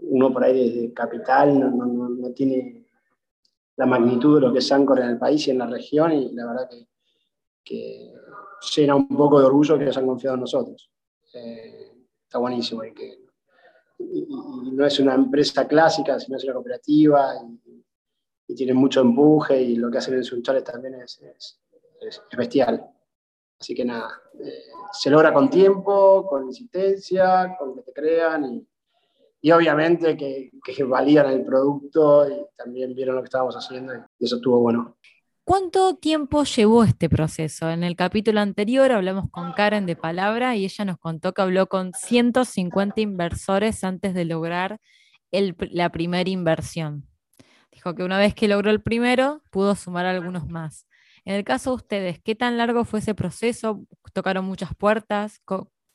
uno 0.04 0.32
por 0.32 0.44
ahí 0.44 0.70
desde 0.70 0.94
Capital 0.94 1.60
no, 1.60 2.32
tiene 2.34 2.86
la 3.76 3.88
magnitud 3.88 4.36
de 4.36 4.42
lo 4.42 4.54
que 4.54 4.60
es 4.60 4.72
Ancor 4.72 5.00
en 5.00 5.10
el 5.10 5.18
país 5.18 5.48
y 5.48 5.52
en 5.52 5.58
la 5.58 5.66
región 5.66 6.14
y 6.14 6.32
la 6.32 6.46
verdad 6.46 6.70
que, 7.64 8.14
llena 8.76 8.96
un 8.96 9.08
poco 9.08 9.40
de 9.40 9.46
orgullo 9.46 9.80
que 9.80 9.86
hayan 9.86 10.06
confiado 10.06 10.36
en 10.36 10.42
nosotros. 10.42 10.92
Eh, 11.34 11.92
está 12.24 12.38
buenísimo 12.38 12.84
y 12.84 12.94
que 12.94 13.22
no 13.98 14.86
es 14.86 15.00
una 15.00 15.16
empresa 15.16 15.68
clásica, 15.68 16.20
sino 16.20 16.38
es 16.38 16.44
una 16.44 16.54
cooperativa 16.54 17.34
y 18.52 18.56
tiene 18.56 18.74
mucho 18.74 19.00
empuje 19.00 19.62
y 19.62 19.76
lo 19.78 19.90
que 19.90 20.00
hacen 20.00 20.16
en 20.16 20.26
Sunchales 20.26 20.64
también 20.64 20.96
es, 20.96 21.22
es, 21.22 21.62
es, 22.02 22.22
bestial. 22.38 22.86
Así 23.58 23.74
que 23.74 23.86
nada, 23.86 24.10
eh, 24.40 24.66
se 24.92 25.10
logra 25.10 25.34
con 25.34 25.50
tiempo, 25.50 26.28
con 26.28 26.48
insistencia, 26.48 27.56
con 27.58 27.76
que 27.76 27.82
te 27.84 27.94
crean 27.94 28.44
y, 28.44 28.68
y 29.42 29.52
obviamente 29.52 30.18
que, 30.18 30.52
que, 30.64 30.84
valían 30.84 31.30
el 31.30 31.46
producto 31.46 32.28
y 32.30 32.46
también 32.58 32.94
vieron 32.94 33.16
lo 33.16 33.22
que 33.22 33.28
estábamos 33.28 33.56
haciendo 33.56 33.94
y 34.20 34.26
eso 34.26 34.36
estuvo 34.36 34.60
bueno. 34.60 34.98
¿Cuánto 35.46 35.96
tiempo 35.96 36.44
llevó 36.44 36.84
este 36.84 37.10
proceso? 37.10 37.70
En 37.70 37.84
el 37.84 37.96
capítulo 37.96 38.42
anterior 38.42 38.92
hablamos 38.92 39.30
con 39.32 39.54
Karen 39.54 39.86
de 39.86 39.96
Palabra 39.96 40.56
y 40.56 40.66
ella 40.66 40.86
nos 40.86 40.98
contó 40.98 41.34
que 41.34 41.42
habló 41.42 41.68
con 41.68 41.94
150 41.94 43.00
inversores 43.00 43.84
antes 43.84 44.14
de 44.14 44.26
lograr 44.26 44.80
el, 45.32 45.56
la 45.72 45.90
primera 45.90 46.30
inversión. 46.30 47.11
Dijo 47.72 47.96
que 47.96 48.04
una 48.04 48.18
vez 48.18 48.36
que 48.36 48.48
logró 48.48 48.70
el 48.70 48.82
primero, 48.82 49.42
pudo 49.50 49.76
sumar 49.76 50.06
algunos 50.06 50.48
más. 50.48 50.88
En 51.24 51.36
el 51.36 51.44
caso 51.44 51.72
de 51.72 51.76
ustedes, 51.78 52.20
¿qué 52.20 52.36
tan 52.36 52.58
largo 52.58 52.84
fue 52.84 53.00
ese 53.00 53.16
proceso? 53.16 53.86
¿Tocaron 54.14 54.46
muchas 54.46 54.76
puertas? 54.76 55.42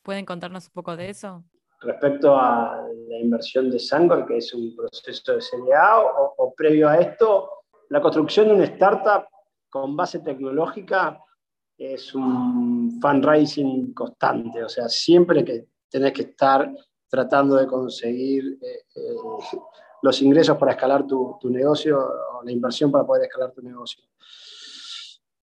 ¿Pueden 0.02 0.24
contarnos 0.24 0.66
un 0.66 0.72
poco 0.72 0.96
de 0.96 1.10
eso? 1.10 1.44
respecto 1.80 2.36
a 2.36 2.86
la 3.08 3.18
inversión 3.18 3.70
de 3.70 3.78
Sangor, 3.78 4.26
que 4.26 4.38
es 4.38 4.52
un 4.54 4.74
proceso 4.74 5.34
de 5.34 5.40
CDA, 5.40 6.00
o, 6.00 6.54
previo 6.56 6.88
a 6.88 6.98
esto, 6.98 7.50
la 7.90 8.00
construcción 8.00 8.48
de 8.48 8.54
una 8.54 8.64
startup 8.64 9.26
con 9.70 9.96
base 9.96 10.20
tecnológica 10.20 11.20
es 11.78 12.14
un 12.14 12.98
fundraising 13.00 13.92
constante, 13.92 14.64
o 14.64 14.68
sea, 14.68 14.88
siempre 14.88 15.44
que 15.44 15.66
tenés 15.90 16.12
que 16.12 16.22
estar 16.22 16.72
tratando 17.08 17.56
de 17.56 17.66
conseguir 17.66 18.58
eh, 18.62 18.82
eh, 18.94 19.58
los 20.06 20.22
ingresos 20.22 20.56
para 20.56 20.72
escalar 20.72 21.04
tu, 21.04 21.36
tu 21.40 21.50
negocio 21.50 21.98
o 21.98 22.42
la 22.44 22.52
inversión 22.52 22.92
para 22.92 23.04
poder 23.04 23.24
escalar 23.24 23.50
tu 23.50 23.60
negocio. 23.60 24.04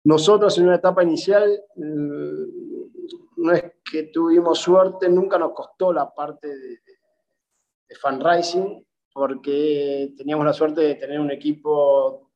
Nosotros 0.03 0.59
en 0.59 0.64
una 0.66 0.75
etapa 0.75 1.05
inicial, 1.05 1.62
mm, 1.77 2.42
no 3.37 3.53
es 3.53 3.64
que 3.88 4.05
tuvimos 4.05 4.59
suerte, 4.59 5.09
nunca 5.09 5.38
nos 5.38 5.53
costó 5.53 5.92
la 5.92 6.12
parte 6.12 6.49
de, 6.49 6.71
de 7.88 7.94
fundraising, 8.01 8.85
porque 9.14 10.12
teníamos 10.16 10.44
la 10.44 10.53
suerte 10.53 10.81
de 10.81 10.94
tener 10.97 11.21
un 11.21 11.31
equipo 11.31 12.27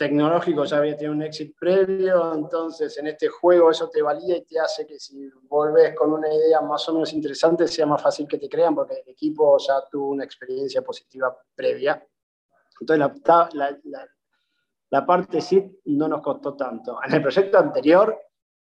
tecnológico, 0.00 0.64
ya 0.64 0.78
había 0.78 0.96
tenido 0.96 1.12
un 1.12 1.22
éxito 1.22 1.54
previo, 1.60 2.32
entonces 2.32 2.96
en 2.96 3.08
este 3.08 3.28
juego 3.28 3.70
eso 3.70 3.90
te 3.90 4.00
valía 4.00 4.38
y 4.38 4.44
te 4.46 4.58
hace 4.58 4.86
que 4.86 4.98
si 4.98 5.28
volvés 5.42 5.94
con 5.94 6.10
una 6.10 6.32
idea 6.32 6.62
más 6.62 6.88
o 6.88 6.94
menos 6.94 7.12
interesante 7.12 7.68
sea 7.68 7.84
más 7.84 8.00
fácil 8.00 8.26
que 8.26 8.38
te 8.38 8.48
crean, 8.48 8.74
porque 8.74 8.94
el 8.94 9.10
equipo 9.10 9.58
ya 9.58 9.74
tuvo 9.90 10.08
una 10.08 10.24
experiencia 10.24 10.80
positiva 10.80 11.36
previa. 11.54 12.02
Entonces 12.80 13.20
la, 13.26 13.50
la, 13.52 14.08
la 14.88 15.04
parte 15.04 15.42
sí 15.42 15.70
no 15.84 16.08
nos 16.08 16.22
costó 16.22 16.54
tanto. 16.56 16.98
En 17.04 17.12
el 17.12 17.20
proyecto 17.20 17.58
anterior, 17.58 18.18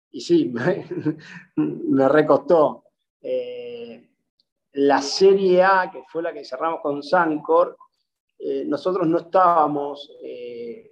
y 0.10 0.22
sí, 0.22 0.52
me, 1.56 2.10
recostó. 2.10 2.86
Eh, 3.22 4.10
la 4.72 5.00
serie 5.00 5.62
A, 5.62 5.92
que 5.92 6.02
fue 6.08 6.24
la 6.24 6.34
que 6.34 6.44
cerramos 6.44 6.82
con 6.82 7.04
Sancor, 7.04 7.78
eh, 8.39 8.63
nosotros 8.65 9.08
no 9.08 9.20
estábamos 9.20 10.12
eh, 10.24 10.88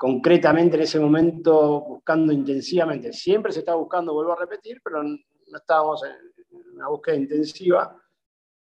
concretamente 0.00 0.78
en 0.78 0.82
ese 0.84 0.98
momento 0.98 1.82
buscando 1.82 2.32
intensivamente. 2.32 3.12
Siempre 3.12 3.52
se 3.52 3.58
estaba 3.58 3.76
buscando, 3.76 4.14
vuelvo 4.14 4.32
a 4.32 4.36
repetir, 4.36 4.80
pero 4.82 5.02
no 5.02 5.18
estábamos 5.54 6.02
en 6.04 6.72
una 6.74 6.88
búsqueda 6.88 7.16
intensiva. 7.16 7.94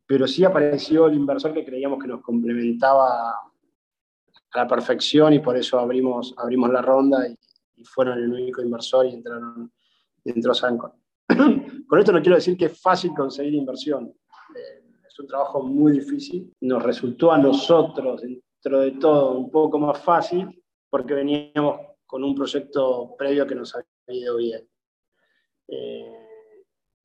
Pero 0.05 0.25
sí 0.25 0.45
apareció 0.45 1.07
el 1.07 1.15
inversor 1.15 1.53
que 1.53 1.65
creíamos 1.65 2.01
que 2.01 2.07
nos 2.07 2.21
complementaba 2.21 3.31
a 3.31 3.51
la 4.55 4.67
perfección 4.69 5.33
y 5.33 5.39
por 5.39 5.57
eso 5.57 5.77
abrimos, 5.77 6.33
abrimos 6.37 6.69
la 6.69 6.81
ronda 6.81 7.27
y, 7.27 7.37
fueron 7.83 8.19
el 8.19 8.31
único 8.31 8.61
inversor 8.61 9.05
y 9.05 9.15
entraron, 9.15 9.69
entró 10.23 10.53
Sancor. 10.53 10.93
Con 11.27 11.99
esto 11.99 12.13
no 12.13 12.21
quiero 12.21 12.37
decir 12.37 12.57
que 12.57 12.67
es 12.67 12.81
fácil 12.81 13.13
conseguir 13.13 13.53
inversión. 13.53 14.15
Eh, 14.55 14.83
es 15.05 15.19
un 15.19 15.27
trabajo 15.27 15.61
muy 15.61 15.91
difícil. 15.91 16.53
Nos 16.61 16.81
resultó 16.81 17.33
a 17.33 17.37
nosotros, 17.37 18.21
dentro 18.21 18.79
de 18.79 18.91
todo, 18.91 19.37
un 19.37 19.51
poco 19.51 19.77
más 19.77 19.99
fácil 20.01 20.57
porque 20.89 21.13
veníamos 21.13 21.81
con 22.05 22.23
un 22.23 22.35
proyecto 22.35 23.15
previo 23.17 23.45
que 23.45 23.55
nos 23.55 23.75
había 23.75 23.85
ido 24.07 24.37
bien. 24.37 24.67
Eh, 25.67 26.27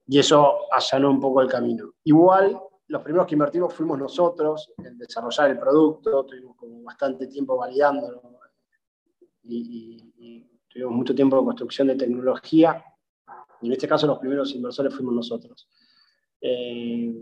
y 0.07 0.19
eso 0.19 0.73
allanó 0.73 1.11
un 1.11 1.21
poco 1.21 1.41
el 1.41 1.49
camino. 1.49 1.95
Igual 2.05 2.61
los 2.89 3.03
primeros 3.03 3.27
que 3.27 3.35
invertimos 3.35 3.73
fuimos 3.73 3.99
nosotros 3.99 4.73
en 4.79 4.99
desarrollar 4.99 5.51
el 5.51 5.59
producto, 5.59 6.25
tuvimos 6.27 6.57
bastante 6.85 7.27
tiempo 7.27 7.57
validándolo 7.57 8.21
y, 9.45 10.47
tuvimos 10.69 10.93
mucho 10.95 11.15
tiempo 11.15 11.39
de 11.39 11.45
construcción 11.45 11.89
de 11.89 11.97
tecnología. 11.97 12.85
Y 13.61 13.67
en 13.67 13.73
este 13.73 13.89
caso 13.89 14.07
los 14.07 14.19
primeros 14.19 14.55
inversores 14.55 14.95
fuimos 14.95 15.15
nosotros. 15.15 15.69
Eh, 16.43 17.15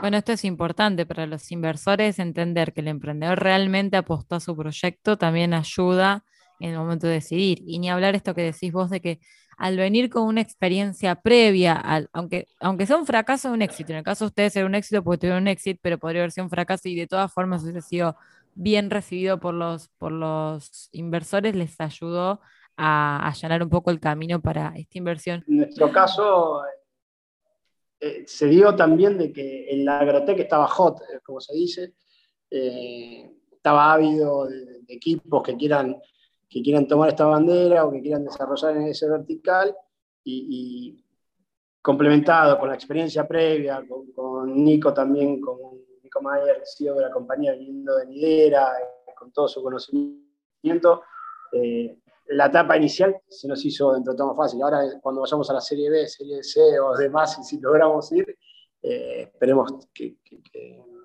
bueno, 0.00 0.16
esto 0.16 0.32
es 0.32 0.44
importante 0.44 1.06
para 1.06 1.26
los 1.26 1.52
inversores, 1.52 2.18
entender 2.18 2.72
que 2.72 2.80
el 2.80 2.88
emprendedor 2.88 3.38
realmente 3.38 3.96
apostó 3.96 4.36
a 4.36 4.40
su 4.40 4.56
proyecto, 4.56 5.18
también 5.18 5.54
ayuda 5.54 6.24
en 6.60 6.70
el 6.70 6.78
momento 6.78 7.06
de 7.06 7.14
decidir. 7.14 7.62
Y 7.66 7.78
ni 7.78 7.90
hablar 7.90 8.14
esto 8.14 8.34
que 8.34 8.42
decís 8.42 8.72
vos 8.72 8.90
de 8.90 9.00
que 9.00 9.20
al 9.56 9.76
venir 9.76 10.10
con 10.10 10.24
una 10.24 10.40
experiencia 10.40 11.14
previa, 11.14 12.08
aunque, 12.12 12.48
aunque 12.60 12.86
sea 12.86 12.96
un 12.96 13.06
fracaso, 13.06 13.52
un 13.52 13.62
éxito. 13.62 13.92
En 13.92 13.98
el 13.98 14.04
caso 14.04 14.24
de 14.24 14.28
ustedes 14.28 14.56
era 14.56 14.66
un 14.66 14.74
éxito 14.74 15.02
porque 15.04 15.18
tuvieron 15.18 15.42
un 15.42 15.48
éxito, 15.48 15.78
pero 15.82 15.98
podría 15.98 16.22
haber 16.22 16.32
sido 16.32 16.44
un 16.44 16.50
fracaso 16.50 16.88
y 16.88 16.96
de 16.96 17.06
todas 17.06 17.32
formas 17.32 17.62
hubiese 17.62 17.82
sido 17.82 18.16
bien 18.54 18.90
recibido 18.90 19.38
por 19.38 19.54
los, 19.54 19.88
por 19.98 20.12
los 20.12 20.88
inversores, 20.92 21.54
les 21.54 21.80
ayudó 21.80 22.40
a 22.76 23.28
allanar 23.28 23.62
un 23.62 23.68
poco 23.68 23.90
el 23.90 24.00
camino 24.00 24.40
para 24.40 24.72
esta 24.76 24.98
inversión. 24.98 25.44
En 25.48 25.58
nuestro 25.58 25.92
caso, 25.92 26.62
eh, 28.00 28.24
se 28.26 28.46
dio 28.46 28.74
también 28.74 29.16
de 29.18 29.32
que 29.32 29.70
en 29.70 29.84
la 29.84 30.00
agrotec 30.00 30.38
estaba 30.38 30.66
hot, 30.68 31.00
eh, 31.02 31.20
como 31.22 31.40
se 31.40 31.54
dice, 31.54 31.94
eh, 32.50 33.30
estaba 33.52 33.92
ávido 33.92 34.46
de, 34.46 34.82
equipos 34.88 35.42
que 35.42 35.56
quieran 35.56 35.96
que 36.54 36.62
quieran 36.62 36.86
tomar 36.86 37.08
esta 37.08 37.26
bandera 37.26 37.84
o 37.84 37.90
que 37.90 38.00
quieran 38.00 38.24
desarrollar 38.24 38.76
en 38.76 38.86
ese 38.86 39.08
vertical 39.08 39.74
y, 40.22 41.02
complementado 41.82 42.58
con 42.58 42.68
la 42.68 42.76
experiencia 42.76 43.26
previa, 43.26 43.84
con, 44.14 44.64
Nico 44.64 44.94
también, 44.94 45.40
con 45.40 45.58
Nico 46.02 46.22
Mayer, 46.22 46.62
CEO 46.64 46.94
de 46.94 47.02
la 47.02 47.10
compañía, 47.10 47.52
viniendo 47.52 47.96
de 47.96 48.06
Nidera, 48.06 48.72
con 49.18 49.32
todo 49.32 49.48
su 49.48 49.62
conocimiento, 49.62 51.02
eh, 51.52 51.98
la 52.28 52.46
etapa 52.46 52.76
inicial 52.76 53.16
se 53.28 53.48
nos 53.48 53.64
hizo 53.64 53.92
dentro 53.92 54.12
de 54.12 54.18
todo 54.18 54.34
fácil. 54.34 54.62
Ahora, 54.62 54.82
cuando 55.00 55.20
vayamos 55.20 55.48
a 55.50 55.54
la 55.54 55.60
Serie 55.60 55.90
B, 55.90 56.06
Serie 56.06 56.42
C 56.42 56.78
o 56.80 56.96
demás, 56.96 57.38
y 57.40 57.44
si 57.44 57.60
logramos 57.60 58.10
ir, 58.12 58.36
eh, 58.82 59.30
esperemos 59.32 59.88
que 59.92 60.16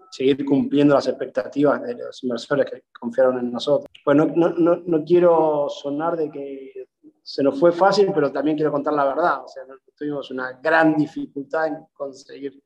seguir 0.09 0.43
cumpliendo 0.45 0.95
las 0.95 1.07
expectativas 1.07 1.81
de 1.83 1.95
los 1.95 2.23
inversores 2.23 2.65
que 2.69 2.83
confiaron 2.99 3.39
en 3.39 3.51
nosotros. 3.51 3.87
Pues 4.03 4.17
no, 4.17 5.03
quiero 5.05 5.67
sonar 5.69 6.17
de 6.17 6.29
que 6.31 6.87
se 7.21 7.43
nos 7.43 7.59
fue 7.59 7.71
fácil, 7.71 8.11
pero 8.13 8.31
también 8.31 8.57
quiero 8.57 8.71
contar 8.71 8.93
la 8.93 9.05
verdad. 9.05 9.43
O 9.43 9.47
sea, 9.47 9.63
tuvimos 9.95 10.31
una 10.31 10.59
gran 10.61 10.95
dificultad 10.95 11.67
en 11.67 11.85
conseguir, 11.93 12.61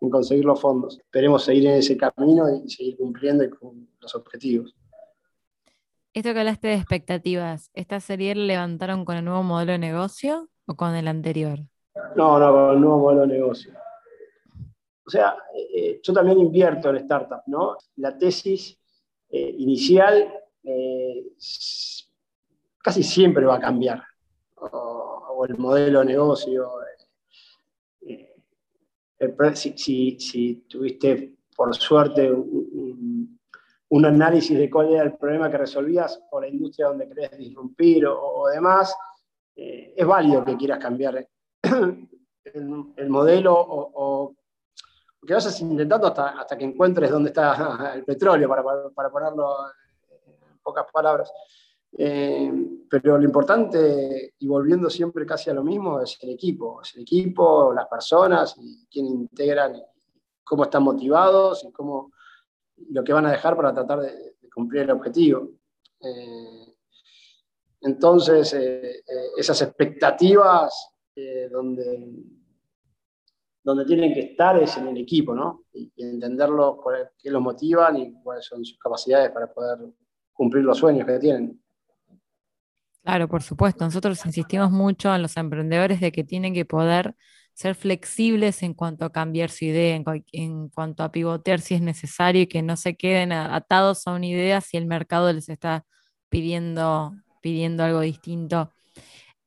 en 0.00 0.10
conseguir 0.10 0.44
los 0.44 0.60
fondos. 0.60 0.98
Esperemos 0.98 1.44
seguir 1.44 1.66
en 1.66 1.76
ese 1.76 1.96
camino 1.96 2.44
y 2.62 2.68
seguir 2.68 2.96
cumpliendo 2.98 3.44
con 3.58 3.88
los 4.00 4.14
objetivos. 4.14 4.74
Esto 6.16 6.32
que 6.32 6.40
hablaste 6.40 6.68
de 6.68 6.74
expectativas, 6.76 7.70
¿esta 7.74 8.00
serie 8.00 8.34
levantaron 8.34 9.04
con 9.04 9.18
el 9.18 9.24
nuevo 9.26 9.42
modelo 9.42 9.72
de 9.72 9.78
negocio 9.78 10.48
o 10.64 10.74
con 10.74 10.94
el 10.94 11.08
anterior? 11.08 11.58
No, 12.16 12.38
no, 12.38 12.52
con 12.52 12.74
el 12.74 12.80
nuevo 12.80 12.98
modelo 13.00 13.20
de 13.26 13.34
negocio. 13.34 13.74
O 15.06 15.10
sea, 15.10 15.36
eh, 15.74 16.00
yo 16.02 16.14
también 16.14 16.38
invierto 16.38 16.88
en 16.88 17.04
startups, 17.04 17.42
¿no? 17.48 17.76
La 17.96 18.16
tesis 18.16 18.80
eh, 19.28 19.56
inicial 19.58 20.32
eh, 20.64 21.32
casi 22.78 23.02
siempre 23.02 23.44
va 23.44 23.56
a 23.56 23.60
cambiar, 23.60 24.02
o, 24.54 25.44
el 25.46 25.58
modelo 25.58 25.98
de 25.98 26.06
negocio. 26.06 26.70
Si, 29.54 30.64
tuviste, 30.66 31.34
por 31.54 31.74
suerte, 31.76 32.32
un, 32.32 33.05
análisis 33.90 34.58
de 34.58 34.70
cuál 34.70 34.92
era 34.92 35.02
el 35.04 35.16
problema 35.16 35.50
que 35.50 35.58
resolvías 35.58 36.20
o 36.30 36.40
la 36.40 36.48
industria 36.48 36.88
donde 36.88 37.08
querés 37.08 37.36
disrumpir 37.38 38.06
o, 38.06 38.48
demás, 38.52 38.94
es 39.54 40.06
válido 40.06 40.44
que 40.44 40.56
quieras 40.56 40.78
cambiar 40.78 41.26
el, 41.62 43.08
modelo 43.08 43.54
o 43.58 44.34
que 45.26 45.34
vayas 45.34 45.60
intentando 45.60 46.06
hasta, 46.06 46.40
hasta 46.40 46.56
que 46.56 46.64
encuentres 46.64 47.10
dónde 47.10 47.30
está 47.30 47.92
el 47.94 48.04
petróleo, 48.04 48.48
para, 48.48 48.62
para, 48.94 49.10
ponerlo 49.10 49.56
en 50.26 50.58
pocas 50.62 50.86
palabras. 50.92 51.30
Eh, 51.98 52.52
pero 52.88 53.18
lo 53.18 53.24
importante, 53.24 54.34
y 54.38 54.46
volviendo 54.46 54.88
siempre 54.88 55.26
casi 55.26 55.50
a 55.50 55.54
lo 55.54 55.64
mismo, 55.64 56.00
es 56.00 56.16
el 56.22 56.30
equipo, 56.30 56.80
es 56.82 56.94
el 56.94 57.02
equipo, 57.02 57.72
las 57.74 57.88
personas, 57.88 58.54
y 58.58 58.86
quién 58.90 59.06
integran, 59.06 59.82
cómo 60.44 60.64
están 60.64 60.84
motivados 60.84 61.64
y 61.64 61.72
cómo 61.72 62.12
lo 62.90 63.04
que 63.04 63.12
van 63.12 63.26
a 63.26 63.32
dejar 63.32 63.56
para 63.56 63.74
tratar 63.74 64.00
de, 64.00 64.36
cumplir 64.52 64.82
el 64.82 64.90
objetivo. 64.90 65.50
Eh, 66.00 66.74
entonces, 67.82 68.54
eh, 68.54 69.02
esas 69.36 69.60
expectativas 69.62 70.92
donde 71.50 72.26
donde 73.66 73.84
tienen 73.84 74.14
que 74.14 74.20
estar 74.20 74.56
es 74.62 74.76
en 74.76 74.86
el 74.86 74.96
equipo, 74.96 75.34
¿no? 75.34 75.64
Y, 75.72 75.90
entenderlo, 75.96 76.80
qué 77.18 77.32
los 77.32 77.42
motivan 77.42 77.96
y 77.96 78.12
cuáles 78.22 78.46
son 78.46 78.64
sus 78.64 78.78
capacidades 78.78 79.32
para 79.32 79.52
poder 79.52 79.78
cumplir 80.32 80.62
los 80.62 80.78
sueños 80.78 81.04
que 81.04 81.18
tienen. 81.18 81.60
Claro, 83.02 83.26
por 83.26 83.42
supuesto. 83.42 83.84
Nosotros 83.84 84.24
insistimos 84.24 84.70
mucho 84.70 85.12
en 85.12 85.20
los 85.20 85.36
emprendedores 85.36 86.00
de 86.00 86.12
que 86.12 86.22
tienen 86.22 86.54
que 86.54 86.64
poder 86.64 87.16
ser 87.56 87.74
flexibles 87.74 88.62
en 88.62 88.74
cuanto 88.74 89.04
a 89.04 89.10
cambiar 89.10 89.50
su 89.50 89.64
idea, 89.64 90.00
en, 90.32 90.68
cuanto 90.68 91.02
a 91.02 91.10
pivotear 91.10 91.60
si 91.60 91.74
es 91.74 91.82
necesario 91.82 92.42
y 92.42 92.46
que 92.46 92.62
no 92.62 92.76
se 92.76 92.96
queden 92.96 93.32
atados 93.32 94.06
a 94.06 94.12
una 94.12 94.26
idea 94.26 94.60
si 94.60 94.76
el 94.76 94.86
mercado 94.86 95.32
les 95.32 95.48
está 95.48 95.84
pidiendo, 96.28 97.14
pidiendo 97.40 97.82
algo 97.82 98.00
distinto. 98.00 98.72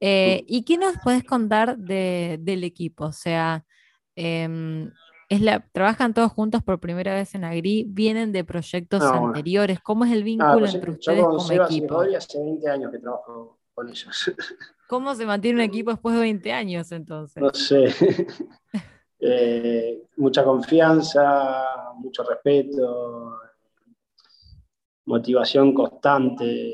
Eh, 0.01 0.43
¿Y 0.47 0.63
qué 0.63 0.77
nos 0.77 0.95
puedes 1.03 1.23
contar 1.23 1.77
del 1.77 2.63
equipo? 2.63 3.05
O 3.05 3.13
sea, 3.13 3.65
Em, 4.21 4.91
es 5.29 5.39
la, 5.39 5.65
trabajan 5.71 6.13
todos 6.13 6.29
juntos 6.33 6.61
por 6.61 6.81
primera 6.81 7.13
vez 7.13 7.35
en 7.35 7.45
Agri, 7.45 7.85
vienen 7.87 8.33
de 8.33 8.43
proyectos 8.43 9.01
anteriores. 9.01 9.79
¿Cómo 9.79 10.03
es 10.03 10.11
el 10.11 10.21
ah, 10.21 10.25
vínculo 10.25 10.59
pues 10.59 10.75
entre 10.75 10.91
ustedes 10.91 11.23
como 11.23 11.51
equipo? 11.53 12.01
hace 12.01 12.37
20 12.37 12.69
años 12.69 12.91
que 12.91 12.99
trabajo 12.99 13.59
con 13.73 13.87
ellos. 13.87 14.33
¿Cómo 14.89 15.13
se 15.13 15.23
mantiene 15.23 15.59
un 15.59 15.69
equipo 15.69 15.91
después 15.91 16.15
de 16.15 16.21
20 16.21 16.51
años 16.51 16.91
entonces? 16.91 17.41
No 17.41 17.53
sé. 17.53 17.93
Eh, 19.21 20.03
mucha 20.15 20.45
confianza, 20.45 21.91
mucho 21.95 22.23
respeto, 22.23 23.37
motivación 25.07 25.73
constante. 25.73 26.73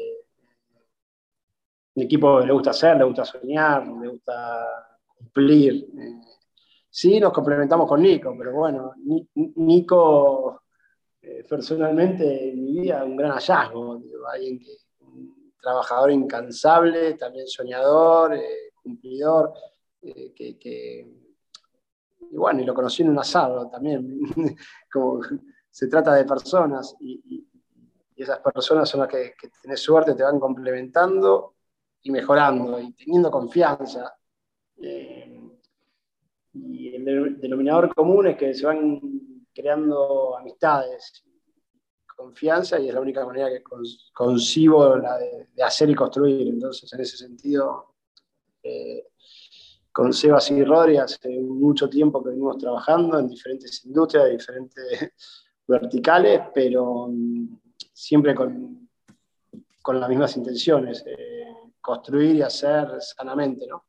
Un 1.95 2.03
equipo 2.03 2.41
le 2.41 2.53
gusta 2.53 2.69
hacer, 2.69 2.97
le 2.97 3.03
gusta 3.03 3.25
soñar, 3.25 3.87
le 3.87 4.09
gusta 4.09 4.63
cumplir. 5.07 5.87
Sí, 6.87 7.19
nos 7.19 7.33
complementamos 7.33 7.89
con 7.89 8.03
Nico, 8.03 8.35
pero 8.37 8.53
bueno, 8.53 8.93
Nico 9.55 10.61
eh, 11.23 11.43
personalmente 11.49 12.51
en 12.51 12.63
mi 12.63 12.81
vida 12.81 13.03
un 13.03 13.15
gran 13.15 13.31
hallazgo, 13.31 14.03
alguien 14.31 14.59
que 14.59 14.84
trabajador 15.65 16.11
incansable, 16.11 17.15
también 17.15 17.47
soñador, 17.47 18.35
eh, 18.35 18.71
cumplidor, 18.83 19.51
que 19.99 21.07
y 22.31 22.37
bueno, 22.37 22.61
y 22.61 22.65
lo 22.65 22.73
conocí 22.73 23.01
en 23.01 23.09
un 23.09 23.19
asado 23.19 23.69
también, 23.69 24.19
como 24.91 25.21
se 25.69 25.87
trata 25.87 26.13
de 26.13 26.25
personas 26.25 26.95
y, 26.99 27.47
esas 28.17 28.39
personas 28.39 28.87
son 28.87 29.01
las 29.01 29.09
que, 29.09 29.33
que 29.37 29.49
tenés 29.61 29.81
suerte, 29.81 30.15
te 30.15 30.23
van 30.23 30.39
complementando 30.39 31.55
y 32.01 32.11
mejorando 32.11 32.79
y 32.79 32.93
teniendo 32.93 33.29
confianza. 33.29 34.15
Eh, 34.77 35.37
y 36.53 36.95
el 36.95 37.37
denominador 37.41 37.93
común 37.93 38.27
es 38.27 38.37
que 38.37 38.53
se 38.53 38.65
van 38.65 39.01
creando 39.53 40.37
amistades, 40.37 41.24
confianza 42.15 42.79
y 42.79 42.87
es 42.87 42.93
la 42.93 43.01
única 43.01 43.25
manera 43.25 43.49
que 43.49 43.61
concibo 44.13 44.95
la 44.97 45.17
de, 45.17 45.47
hacer 45.63 45.89
y 45.89 45.95
construir. 45.95 46.47
Entonces, 46.47 46.91
en 46.93 47.01
ese 47.01 47.17
sentido, 47.17 47.95
eh, 48.63 49.07
con 49.91 50.13
Sebas 50.13 50.49
y 50.51 50.63
Rodri 50.63 50.97
hace 50.97 51.29
mucho 51.39 51.89
tiempo 51.89 52.23
que 52.23 52.29
venimos 52.29 52.57
trabajando 52.57 53.19
en 53.19 53.29
diferentes 53.29 53.85
industrias, 53.85 54.29
diferentes 54.29 55.11
verticales, 55.67 56.41
pero 56.53 57.07
mm, 57.09 57.59
siempre 57.93 58.33
con, 58.33 58.89
con 59.81 59.99
las 59.99 60.09
mismas 60.09 60.35
intenciones, 60.35 61.03
eh, 61.05 61.45
construir 61.79 62.37
y 62.37 62.41
hacer 62.41 62.87
sanamente, 62.99 63.67
¿no? 63.67 63.85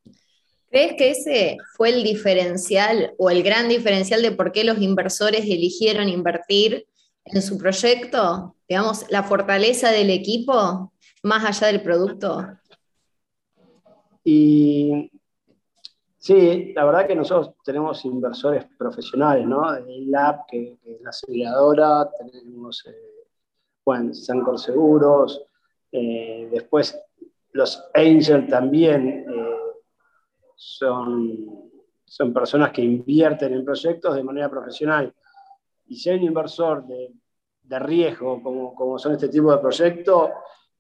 ¿Crees 0.69 0.95
que 0.95 1.11
ese 1.11 1.57
fue 1.75 1.91
el 1.91 2.03
diferencial 2.03 3.15
o 3.19 3.31
el 3.31 3.43
gran 3.43 3.69
diferencial 3.69 4.21
de 4.21 4.33
por 4.33 4.53
qué 4.53 4.65
los 4.65 4.81
inversores 4.81 5.45
eligieron 5.45 6.09
invertir 6.09 6.87
en 7.27 7.43
su 7.43 7.59
proyecto? 7.59 8.57
Digamos, 8.69 9.07
la 9.11 9.23
fortaleza 9.23 9.91
del 9.91 10.11
equipo 10.11 10.93
más 11.23 11.45
allá 11.45 11.69
del 11.69 11.83
producto. 11.83 12.47
Y 14.25 15.11
Sí, 16.27 16.73
la 16.75 16.85
verdad 16.85 17.07
que 17.07 17.15
nosotros 17.15 17.55
tenemos 17.63 18.05
inversores 18.05 18.65
profesionales, 18.77 19.47
¿no? 19.47 19.73
El 19.77 20.11
Lab, 20.11 20.45
que, 20.49 20.77
es 20.85 21.01
la 21.01 21.11
aseguradora, 21.11 22.11
tenemos, 22.19 22.85
eh, 22.85 23.29
bueno, 23.85 24.13
Sancor 24.13 24.59
Seguros, 24.59 25.41
eh, 25.93 26.49
después 26.51 27.01
los 27.53 27.81
Angel 27.95 28.49
también 28.49 29.25
eh, 29.29 29.57
son, 30.57 31.71
son 32.05 32.33
personas 32.33 32.73
que 32.73 32.83
invierten 32.83 33.55
en 33.55 33.65
proyectos 33.65 34.17
de 34.17 34.25
manera 34.25 34.51
profesional. 34.51 35.15
Y 35.87 35.97
si 35.97 36.11
hay 36.11 36.19
un 36.19 36.25
inversor 36.25 36.87
de, 36.87 37.13
de 37.63 37.79
riesgo, 37.79 38.43
como, 38.43 38.75
como, 38.75 38.99
son 38.99 39.13
este 39.13 39.29
tipo 39.29 39.53
de 39.53 39.59
proyectos, 39.59 40.31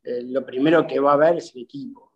lo 0.03 0.47
primero 0.47 0.87
que 0.87 1.01
va 1.01 1.14
a 1.14 1.16
ver 1.16 1.37
es 1.37 1.55
el 1.55 1.62
equipo. 1.62 2.12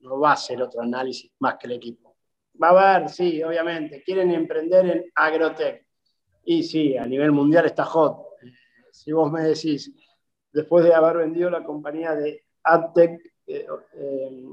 No, 0.00 0.18
va 0.18 0.32
a 0.32 0.36
ser 0.36 0.60
otro 0.62 0.80
análisis 0.80 1.30
más 1.38 1.56
que 1.56 1.66
el 1.66 1.74
equipo. 1.74 2.16
Va 2.60 2.68
a 2.68 2.96
haber, 2.96 3.08
sí, 3.08 3.42
obviamente, 3.42 4.02
quieren 4.02 4.30
emprender 4.30 4.86
en 4.86 5.04
agrotech. 5.14 5.86
Y 6.44 6.62
sí, 6.62 6.96
a 6.96 7.06
nivel 7.06 7.32
mundial 7.32 7.66
está 7.66 7.84
hot. 7.84 8.26
Si 8.90 9.12
vos 9.12 9.30
me 9.30 9.42
decís, 9.42 9.92
después 10.52 10.84
de 10.84 10.94
haber 10.94 11.18
vendido 11.18 11.50
la 11.50 11.64
compañía 11.64 12.14
de 12.14 12.44
AdTech, 12.64 13.20
eh, 13.46 13.66
eh, 13.94 14.44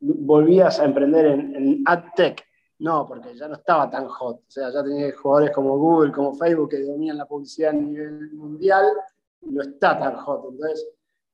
volvías 0.00 0.80
a 0.80 0.84
emprender 0.84 1.26
en, 1.26 1.56
en 1.56 1.82
AdTech. 1.86 2.47
No, 2.80 3.06
porque 3.06 3.34
ya 3.34 3.48
no 3.48 3.54
estaba 3.54 3.90
tan 3.90 4.06
hot. 4.08 4.36
O 4.36 4.50
sea, 4.50 4.70
ya 4.70 4.84
tenía 4.84 5.12
jugadores 5.16 5.50
como 5.52 5.76
Google, 5.78 6.12
como 6.12 6.34
Facebook, 6.34 6.70
que 6.70 6.82
dominan 6.82 7.18
la 7.18 7.26
publicidad 7.26 7.70
a 7.70 7.74
nivel 7.74 8.32
mundial, 8.34 8.86
no 9.42 9.62
está 9.62 9.98
tan 9.98 10.16
hot. 10.16 10.44
Entonces, 10.50 10.88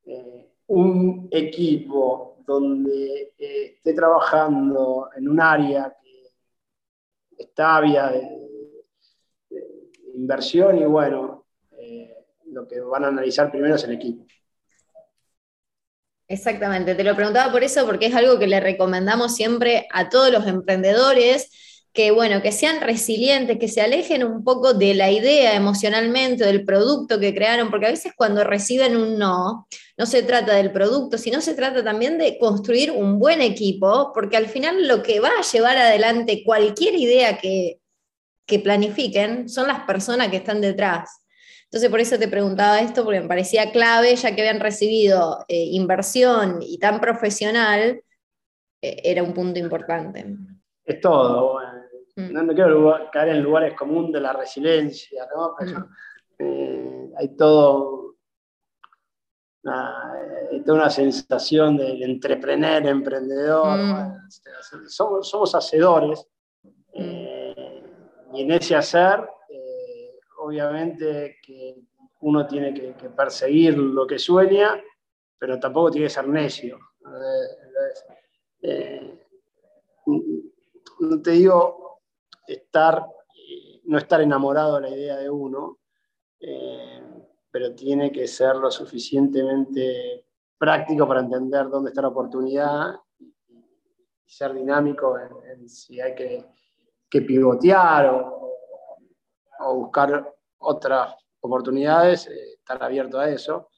eh, 0.07 0.51
un 0.69 1.29
equipo 1.31 2.39
donde 2.47 3.35
eh, 3.39 3.75
esté 3.77 3.93
trabajando 3.93 5.11
en 5.15 5.29
un 5.29 5.41
área 5.41 5.95
que 6.01 6.33
está 7.43 7.81
vía 7.81 8.09
de, 8.09 8.45
inversión 10.15 10.79
y 10.79 10.85
bueno, 10.85 11.45
eh, 11.73 12.25
lo 12.47 12.67
que 12.69 12.81
van 12.81 13.05
a 13.05 13.09
analizar 13.09 13.51
primero 13.51 13.75
es 13.75 13.85
el 13.85 13.93
equipo. 13.93 14.25
Exactamente, 16.27 16.95
te 16.95 17.05
lo 17.05 17.15
preguntaba 17.15 17.53
por 17.53 17.63
eso, 17.65 17.85
porque 17.85 18.07
es 18.07 18.15
algo 18.15 18.39
que 18.39 18.47
le 18.47 18.59
recomendamos 18.59 19.35
siempre 19.35 19.87
a 19.93 20.09
todos 20.09 20.33
los 20.33 20.47
emprendedores 20.47 21.51
que 21.95 22.11
bueno, 22.11 22.43
que 22.43 22.51
sean 22.51 22.81
resilientes, 22.81 23.57
que 23.59 23.69
se 23.69 23.81
alejen 23.81 24.25
un 24.25 24.43
poco 24.43 24.75
de 24.75 24.95
la 24.95 25.13
idea 25.13 25.55
emocionalmente 25.55 26.45
del 26.45 26.65
producto 26.65 27.21
que 27.21 27.33
crearon, 27.33 27.71
porque 27.71 27.87
a 27.87 27.91
veces 27.91 28.13
cuando 28.17 28.43
reciben 28.43 28.97
un 28.97 29.17
no, 29.17 29.69
no 29.97 30.07
se 30.07 30.25
trata 30.25 30.57
del 30.57 30.73
producto, 30.73 31.19
sino 31.19 31.41
se 31.41 31.55
trata 31.55 31.85
también 31.85 32.19
de 32.19 32.37
construir 32.39 32.91
un 32.91 33.21
buen 33.21 33.41
equipo, 33.41 34.11
porque 34.13 34.37
al 34.37 34.49
final 34.49 34.89
lo 34.89 35.05
que 35.05 35.21
va 35.21 35.29
a 35.39 35.43
llevar 35.43 35.79
adelante 35.79 36.43
cualquier 36.45 36.97
idea 36.97 37.39
que, 37.39 37.79
que 38.45 38.59
planifiquen 38.59 39.49
son 39.49 39.69
las 39.69 39.85
personas 39.85 40.31
que 40.31 40.39
están 40.39 40.61
detrás. 40.61 41.24
Entonces, 41.75 41.91
por 41.91 41.99
eso 41.99 42.17
te 42.21 42.29
preguntaba 42.29 42.79
esto, 42.79 43.03
porque 43.03 43.21
me 43.21 43.27
parecía 43.27 43.73
clave, 43.73 44.15
ya 44.15 44.33
que 44.33 44.43
habían 44.43 44.61
recibido 44.61 45.45
eh, 45.49 45.71
inversión 45.73 46.61
y 46.63 46.79
tan 46.79 47.01
profesional, 47.01 48.01
eh, 48.81 49.01
era 49.03 49.25
un 49.25 49.35
punto 49.35 49.59
importante. 49.59 50.25
Es 50.85 51.01
todo. 51.01 51.59
Mm. 52.15 52.33
No, 52.33 52.55
quiero 52.55 53.11
caer 53.11 53.31
en 53.31 53.43
lugares 53.43 53.75
comunes 53.75 54.13
de 54.13 54.21
la 54.21 54.33
resiliencia, 54.33 55.27
¿no? 55.35 55.57
Pero 55.59 55.81
mm. 55.81 55.85
eh, 56.39 57.11
hay 57.19 57.37
todo 57.37 58.19
una, 59.65 60.13
toda 60.65 60.79
una 60.79 60.91
sensación 60.91 61.77
de, 61.77 62.05
entrepreneur, 62.05 62.87
emprendedor. 62.87 63.79
Mm. 63.81 64.29
somos, 64.87 65.29
somos, 65.29 65.53
hacedores 65.57 66.25
y 66.93 68.43
en 68.43 68.51
ese 68.53 68.77
hacer, 68.77 69.29
obviamente 70.45 71.39
que 71.43 71.77
uno 72.21 72.47
tiene 72.47 72.73
que, 72.73 73.09
perseguir 73.11 73.77
lo 73.77 74.07
que 74.07 74.19
sueña, 74.19 74.83
pero 75.39 75.59
tampoco 75.59 75.91
tiene 75.91 76.07
que 76.07 76.15
ser 76.15 76.29
necio. 76.29 76.79
no 81.01 81.23
te 81.23 81.31
digo 81.33 82.01
estar, 82.47 83.05
eh, 83.37 83.81
no 83.85 83.99
estar 83.99 84.21
enamorado 84.21 84.77
de 84.77 84.81
la 84.83 84.91
idea 84.91 85.17
de 85.17 85.31
uno, 85.31 85.79
eh, 86.41 87.03
pero 87.51 87.75
tiene 87.75 88.11
que 88.11 88.27
ser 88.27 88.57
lo 88.57 88.71
suficientemente 88.71 90.27
práctico 90.59 91.07
para 91.07 91.21
entender 91.21 91.69
dónde 91.69 91.91
está 91.91 92.03
la 92.03 92.09
oportunidad 92.09 92.95
y, 93.19 93.33
ser 94.27 94.55
dinámico 94.55 95.17
en, 95.19 95.69
si 95.69 96.01
hay 96.01 96.15
que, 96.15 96.45
pivotear 97.09 98.07
o, 98.07 99.75
buscar 99.77 100.34
otras 100.59 101.15
oportunidades, 101.41 102.27
eh, 102.27 102.55
estar 102.59 102.83
abierto 102.83 103.19
a 103.19 103.29
eso. 103.29 103.69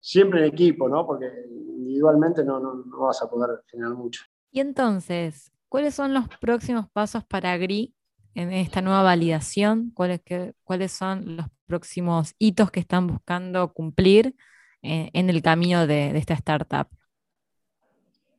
Siempre 0.00 0.40
en 0.40 0.52
equipo, 0.52 0.88
¿no? 0.88 1.06
Porque 1.06 1.26
individualmente 1.48 2.44
no, 2.44 2.58
no, 2.58 2.74
no 2.74 2.98
vas 3.00 3.22
a 3.22 3.30
poder 3.30 3.62
generar 3.70 3.94
mucho. 3.94 4.24
Y 4.50 4.60
entonces, 4.60 5.52
¿Cuáles 5.72 5.94
son 5.94 6.12
los 6.12 6.28
próximos 6.38 6.90
pasos 6.90 7.24
para 7.24 7.56
GRI 7.56 7.94
en 8.34 8.52
esta 8.52 8.82
nueva 8.82 9.02
validación? 9.02 9.90
¿Cuáles, 9.94 10.20
cuáles 10.64 10.92
son 10.92 11.38
los 11.38 11.46
próximos 11.64 12.34
hitos 12.38 12.70
que 12.70 12.80
están 12.80 13.06
buscando 13.06 13.72
cumplir 13.72 14.34
eh, 14.82 15.08
en 15.14 15.30
el 15.30 15.40
camino 15.40 15.86
de, 15.86 16.14
esta 16.18 16.34
startup? 16.34 16.88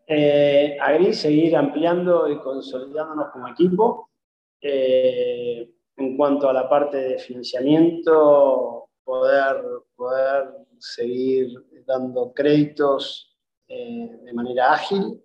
Eh, 0.05 0.77
GRI 0.79 1.13
seguir 1.15 1.55
ampliando 1.55 2.29
y 2.29 2.37
consolidándonos 2.37 3.31
como 3.31 3.47
equipo. 3.47 4.11
Eh, 4.61 5.72
en 5.97 6.17
cuanto 6.17 6.49
a 6.49 6.53
la 6.53 6.69
parte 6.69 6.97
de 6.97 7.19
financiamiento, 7.19 8.89
poder, 9.03 9.63
poder 9.95 10.65
seguir 10.79 11.53
dando 11.85 12.33
créditos 12.33 13.37
eh, 13.67 14.19
de 14.23 14.33
manera 14.33 14.73
ágil 14.73 15.21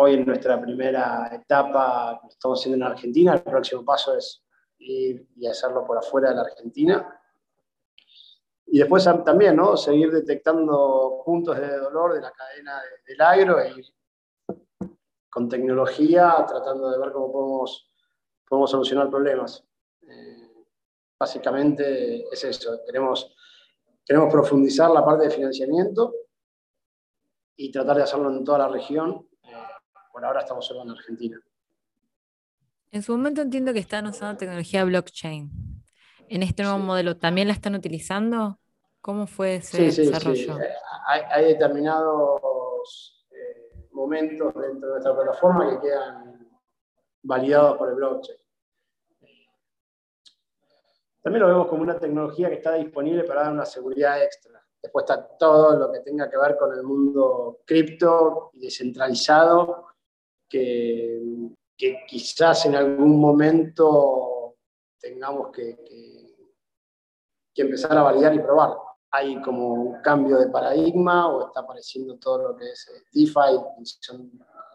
hoy 0.00 0.14
en 0.14 0.24
nuestra 0.24 0.60
primera 0.60 1.28
etapa 1.30 2.20
estamos 2.26 2.58
haciendo 2.58 2.84
en 2.84 2.92
Argentina, 2.92 3.34
el 3.34 3.42
próximo 3.42 3.84
paso 3.84 4.16
es 4.16 4.42
ir 4.78 5.28
y 5.36 5.46
hacerlo 5.46 5.84
por 5.84 5.98
afuera 5.98 6.30
de 6.30 6.36
la 6.36 6.42
Argentina. 6.42 7.20
Y 8.66 8.78
después 8.78 9.04
también, 9.24 9.56
¿no? 9.56 9.76
Seguir 9.76 10.10
detectando 10.10 11.20
puntos 11.24 11.58
de 11.58 11.76
dolor 11.76 12.14
de 12.14 12.22
la 12.22 12.32
cadena 12.32 12.80
del 13.06 13.20
agro 13.20 13.60
e 13.60 13.68
ir 13.72 13.84
con 15.28 15.48
tecnología, 15.48 16.46
tratando 16.48 16.90
de 16.90 16.98
ver 16.98 17.12
cómo 17.12 17.32
podemos, 17.32 17.89
podemos 18.50 18.70
solucionar 18.72 19.08
problemas. 19.08 19.64
Eh, 20.02 20.50
básicamente 21.16 22.24
es 22.32 22.44
eso, 22.44 22.80
queremos, 22.84 23.32
queremos 24.04 24.32
profundizar 24.32 24.90
la 24.90 25.04
parte 25.04 25.26
de 25.26 25.30
financiamiento 25.30 26.12
y 27.56 27.70
tratar 27.70 27.98
de 27.98 28.02
hacerlo 28.02 28.28
en 28.28 28.42
toda 28.42 28.58
la 28.58 28.68
región. 28.68 29.24
Eh, 29.44 29.52
por 30.12 30.24
ahora 30.24 30.40
estamos 30.40 30.66
solo 30.66 30.82
en 30.82 30.90
Argentina. 30.90 31.40
En 32.90 33.02
su 33.02 33.12
momento 33.16 33.40
entiendo 33.40 33.72
que 33.72 33.78
están 33.78 34.08
usando 34.08 34.36
tecnología 34.36 34.84
blockchain. 34.84 35.48
En 36.28 36.42
este 36.42 36.64
nuevo 36.64 36.78
modelo, 36.78 37.16
¿también 37.16 37.46
la 37.46 37.54
están 37.54 37.76
utilizando? 37.76 38.58
¿Cómo 39.00 39.28
fue 39.28 39.56
ese 39.56 39.92
sí, 39.92 40.06
desarrollo? 40.06 40.56
Sí. 40.56 40.62
Hay, 41.06 41.20
hay, 41.30 41.44
determinados 41.52 43.26
eh, 43.30 43.86
momentos 43.92 44.52
dentro 44.54 44.88
de 44.88 44.94
nuestra 44.94 45.14
plataforma 45.14 45.70
que 45.70 45.86
quedan 45.86 46.50
validados 47.22 47.78
por 47.78 47.90
el 47.90 47.94
blockchain. 47.94 48.39
También 51.22 51.42
lo 51.42 51.48
vemos 51.48 51.68
como 51.68 51.82
una 51.82 51.98
tecnología 51.98 52.48
que 52.48 52.56
está 52.56 52.74
disponible 52.74 53.24
para 53.24 53.42
dar 53.42 53.52
una 53.52 53.66
seguridad 53.66 54.22
extra. 54.22 54.62
Después 54.82 55.04
está 55.04 55.36
todo 55.36 55.76
lo 55.78 55.92
que 55.92 56.00
tenga 56.00 56.30
que 56.30 56.38
ver 56.38 56.56
con 56.56 56.72
el 56.72 56.82
mundo 56.82 57.60
cripto 57.66 58.50
y 58.54 58.60
descentralizado, 58.60 59.88
que, 60.48 61.20
que 61.76 61.98
quizás 62.08 62.64
en 62.64 62.76
algún 62.76 63.20
momento 63.20 64.56
tengamos 64.98 65.50
que, 65.52 65.76
que, 65.84 66.34
que, 67.54 67.62
empezar 67.62 67.96
a 67.96 68.02
validar 68.02 68.34
y 68.34 68.38
probar. 68.38 68.74
Hay 69.10 69.42
como 69.42 69.74
un 69.74 70.00
cambio 70.00 70.38
de 70.38 70.48
paradigma 70.48 71.28
o 71.28 71.48
está 71.48 71.60
apareciendo 71.60 72.16
todo 72.18 72.48
lo 72.48 72.56
que 72.56 72.70
es 72.70 72.88
eh, 72.88 73.02
DeFi, 73.12 73.84
son 74.00 74.30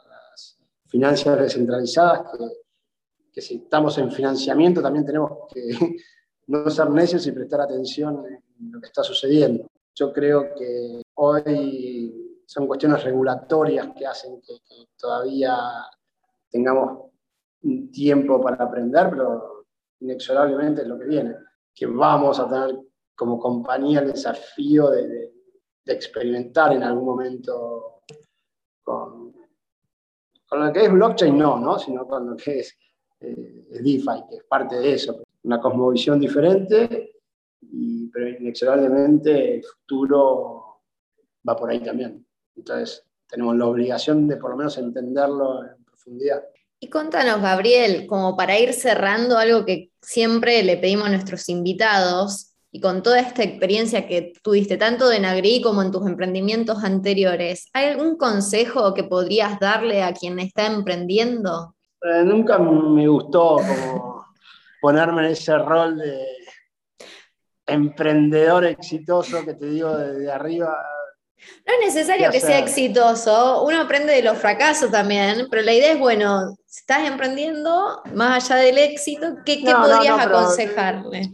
las 0.07 0.59
finanzas 0.85 1.39
descentralizadas, 1.39 2.31
que, 2.31 2.45
que 3.33 3.41
si 3.41 3.55
estamos 3.55 3.97
en 3.97 4.11
financiamiento 4.11 4.81
también 4.81 5.05
tenemos 5.05 5.47
que 5.51 5.97
no 6.47 6.69
ser 6.69 6.89
necios 6.89 7.25
y 7.27 7.31
prestar 7.31 7.61
atención 7.61 8.23
en 8.25 8.71
lo 8.71 8.79
que 8.79 8.87
está 8.87 9.03
sucediendo. 9.03 9.67
Yo 9.93 10.11
creo 10.11 10.53
que 10.55 11.01
hoy 11.15 12.41
son 12.45 12.67
cuestiones 12.67 13.03
regulatorias 13.03 13.89
que 13.97 14.05
hacen 14.05 14.41
que, 14.41 14.57
todavía 14.97 15.55
tengamos 16.49 17.11
un 17.63 17.91
tiempo 17.91 18.41
para 18.41 18.63
aprender, 18.63 19.09
pero 19.09 19.65
inexorablemente 19.99 20.81
es 20.81 20.87
lo 20.87 20.99
que 20.99 21.05
viene, 21.05 21.35
que 21.73 21.85
vamos 21.85 22.39
a 22.39 22.47
tener 22.47 22.79
como 23.15 23.39
compañía 23.39 23.99
el 23.99 24.07
desafío 24.11 24.89
de, 24.89 25.33
experimentar 25.87 26.73
en 26.73 26.81
algún 26.81 27.05
momento 27.05 28.01
con, 28.81 29.35
con, 30.49 30.65
lo 30.65 30.73
que 30.73 30.85
es 30.85 30.91
blockchain, 30.91 31.37
no, 31.37 31.59
¿no? 31.59 31.77
sino 31.77 32.07
con 32.07 32.31
lo 32.31 32.35
que 32.35 32.61
es, 32.61 32.75
eh, 33.19 33.67
es 33.69 33.83
DeFi, 33.83 34.23
que 34.27 34.37
es 34.37 34.43
parte 34.45 34.79
de 34.79 34.93
eso 34.93 35.24
una 35.45 35.59
cosmovisión 35.61 36.19
diferente, 36.19 37.13
y, 37.61 38.07
pero 38.07 38.29
inexorablemente 38.29 39.55
el 39.55 39.63
futuro 39.63 40.81
va 41.47 41.55
por 41.55 41.69
ahí 41.69 41.79
también. 41.79 42.25
Entonces, 42.55 43.03
tenemos 43.29 43.55
la 43.55 43.67
obligación 43.67 44.27
de 44.27 44.37
por 44.37 44.51
lo 44.51 44.57
menos 44.57 44.77
entenderlo 44.77 45.63
en 45.63 45.83
profundidad. 45.83 46.43
Y 46.79 46.89
contanos, 46.89 47.41
Gabriel, 47.41 48.05
como 48.07 48.35
para 48.35 48.59
ir 48.59 48.73
cerrando 48.73 49.37
algo 49.37 49.65
que 49.65 49.91
siempre 50.01 50.63
le 50.63 50.77
pedimos 50.77 51.07
a 51.07 51.11
nuestros 51.11 51.47
invitados, 51.49 52.51
y 52.71 52.81
con 52.81 53.03
toda 53.03 53.21
esta 53.21 53.41
experiencia 53.41 54.05
que 54.05 54.33
tuviste 54.43 54.75
tanto 54.75 55.09
en 55.09 55.23
Agri 55.23 55.61
como 55.61 55.81
en 55.81 55.91
tus 55.91 56.05
emprendimientos 56.05 56.83
anteriores, 56.83 57.69
¿hay 57.71 57.85
algún 57.85 58.17
consejo 58.17 58.93
que 58.93 59.05
podrías 59.05 59.57
darle 59.61 60.03
a 60.03 60.13
quien 60.13 60.39
está 60.39 60.65
emprendiendo? 60.65 61.73
Eh, 62.01 62.23
nunca 62.25 62.59
me 62.59 63.07
gustó 63.07 63.55
como 63.55 64.14
ponerme 64.85 65.25
en 65.25 65.31
ese 65.31 65.57
rol 65.57 65.97
de 65.97 66.27
emprendedor 67.65 68.65
exitoso 68.65 69.43
que 69.43 69.55
te 69.55 69.65
digo 69.65 69.97
desde 69.97 70.31
arriba. 70.31 70.77
No 71.65 71.73
es 71.73 71.95
necesario 71.95 72.29
que 72.29 72.39
sea 72.39 72.59
exitoso, 72.59 73.63
uno 73.63 73.81
aprende 73.81 74.13
de 74.13 74.21
los 74.21 74.37
fracasos 74.37 74.91
también, 74.91 75.47
pero 75.49 75.63
la 75.63 75.73
idea 75.73 75.93
es, 75.93 75.97
bueno, 75.97 76.55
si 76.67 76.81
estás 76.81 77.09
emprendiendo, 77.09 78.03
más 78.13 78.51
allá 78.51 78.61
del 78.61 78.77
éxito, 78.77 79.37
¿qué, 79.43 79.63
qué 79.63 79.71
no, 79.71 79.81
podrías 79.81 80.17
no, 80.17 80.29
no, 80.29 80.37
aconsejarle? 80.37 81.33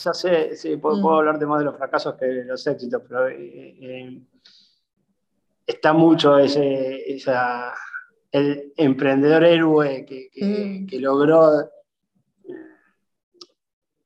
Ya 0.00 0.14
sé, 0.14 0.56
sí, 0.56 0.76
puedo, 0.76 0.98
mm. 0.98 1.02
puedo, 1.02 1.16
hablarte 1.16 1.44
más 1.44 1.58
de 1.58 1.64
los 1.64 1.76
fracasos 1.76 2.14
que 2.14 2.26
de 2.26 2.44
los 2.44 2.64
éxitos, 2.64 3.02
pero 3.08 3.26
eh, 3.26 3.76
eh, 3.80 4.20
está 5.66 5.92
mucho 5.92 6.38
ese, 6.38 7.12
esa, 7.12 7.74
el 8.30 8.72
emprendedor 8.76 9.42
héroe 9.42 10.06
que, 10.06 10.30
que, 10.30 10.44
mm. 10.44 10.86
que 10.86 11.00
logró 11.00 11.68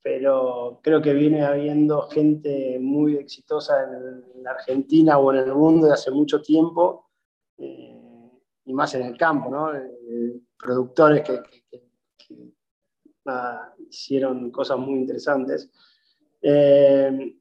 pero 0.07 0.79
creo 0.85 1.03
que 1.03 1.13
viene 1.13 1.45
habiendo 1.45 2.03
gente 2.03 2.79
muy 2.79 3.17
exitosa 3.17 3.83
en, 3.83 4.45
la 4.45 4.53
Argentina 4.53 5.19
o 5.19 5.33
en 5.33 5.39
el 5.39 5.53
mundo 5.53 5.89
de 5.89 5.95
hace 5.95 6.13
mucho 6.13 6.41
tiempo, 6.41 7.11
eh, 7.59 8.31
y 8.67 8.73
más 8.73 8.95
en 8.95 9.03
el 9.03 9.19
campo, 9.19 9.51
¿no? 9.51 9.75
Eh, 9.75 10.43
productores 10.57 11.25
que, 11.25 11.43
ah, 13.27 13.75
hicieron 13.91 14.53
cosas 14.53 14.79
muy 14.79 15.01
interesantes. 15.01 15.69
Eh, 16.41 17.37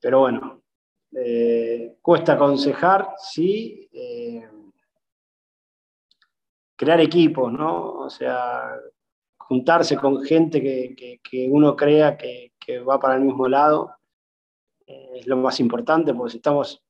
pero 0.00 0.20
bueno, 0.20 0.62
cuesta 2.00 2.34
aconsejar, 2.34 3.08
sí, 3.16 3.90
crear 6.76 7.00
equipos, 7.00 7.52
¿no? 7.52 7.94
O 8.02 8.08
sea, 8.08 8.72
juntarse 9.48 9.96
con 9.96 10.22
gente 10.22 10.62
que, 10.62 11.20
que, 11.22 11.48
uno 11.50 11.74
crea 11.74 12.16
que, 12.16 12.52
va 12.86 13.00
para 13.00 13.14
el 13.14 13.22
mismo 13.22 13.48
lado 13.48 13.94
es 14.86 15.26
lo 15.26 15.38
más 15.38 15.58
importante, 15.58 16.12
porque 16.12 16.32
si 16.32 16.36
estamos 16.36 16.82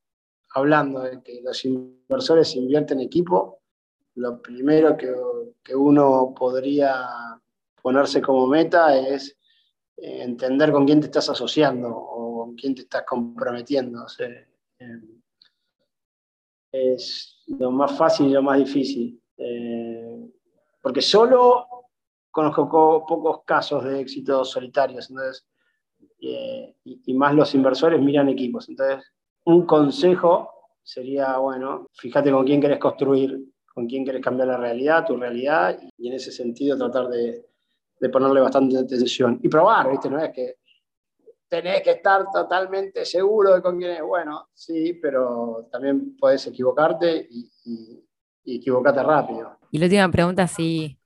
hablando 0.54 1.02
de 1.02 1.22
que 1.22 1.40
los 1.42 1.64
inversores 1.64 2.54
invierten 2.56 2.98
en 2.98 3.06
equipo, 3.06 3.60
lo 4.16 4.42
primero 4.42 4.96
que, 4.96 5.14
uno 5.74 6.34
podría 6.36 7.06
ponerse 7.82 8.22
como 8.22 8.46
meta 8.46 8.96
es 8.96 9.36
eh, 9.98 10.22
entender 10.22 10.72
con 10.72 10.86
quién 10.86 11.00
te 11.00 11.06
estás 11.06 11.28
asociando 11.28 11.94
o 11.94 12.44
con 12.44 12.54
quién 12.54 12.74
te 12.74 12.82
estás 12.82 13.04
comprometiendo. 13.06 14.06
Eh, 14.18 14.46
es 16.72 17.44
lo 17.46 17.70
más 17.70 17.96
fácil 17.98 18.28
y 18.28 18.32
lo 18.32 18.42
más 18.42 18.58
difícil. 18.58 19.20
Eh, 19.36 20.30
porque 20.80 21.02
solo 21.02 21.77
conozco 22.30 23.04
pocos 23.06 23.42
casos 23.44 23.84
de 23.84 24.00
éxitos 24.00 24.50
solitarios, 24.50 25.10
entonces, 25.10 25.46
eh, 26.20 26.74
y, 26.84 27.14
más 27.14 27.34
los 27.34 27.54
inversores 27.54 28.00
miran 28.00 28.28
equipos. 28.28 28.68
Entonces, 28.68 29.12
un 29.44 29.66
consejo 29.66 30.50
sería, 30.82 31.38
bueno, 31.38 31.88
fíjate 31.92 32.30
con 32.30 32.44
quién 32.44 32.60
querés 32.60 32.78
construir, 32.78 33.38
con 33.72 33.86
quién 33.86 34.04
querés 34.04 34.22
cambiar 34.22 34.48
la 34.48 34.56
realidad, 34.56 35.06
tu 35.06 35.16
realidad, 35.16 35.78
y 35.96 36.08
en 36.08 36.14
ese 36.14 36.32
sentido 36.32 36.76
tratar 36.76 37.08
de, 37.08 37.46
de 38.00 38.08
ponerle 38.08 38.40
bastante 38.40 38.78
atención. 38.78 39.38
Y 39.42 39.48
probar, 39.48 39.90
¿viste? 39.90 40.10
No 40.10 40.18
es 40.18 40.32
que 40.32 40.56
tenés 41.48 41.82
que 41.82 41.92
estar 41.92 42.26
totalmente 42.32 43.04
seguro 43.04 43.54
de 43.54 43.62
con 43.62 43.78
quién 43.78 43.92
es. 43.92 44.02
Bueno, 44.02 44.48
sí, 44.52 44.94
pero 44.94 45.68
también 45.70 46.16
puedes 46.16 46.46
equivocarte 46.46 47.26
y, 47.30 47.50
y, 47.64 48.04
y 48.44 48.56
equivocarte 48.56 49.02
rápido. 49.02 49.58
Y 49.70 49.78
la 49.78 49.86
última 49.86 50.10
pregunta, 50.10 50.46
sí, 50.46 50.97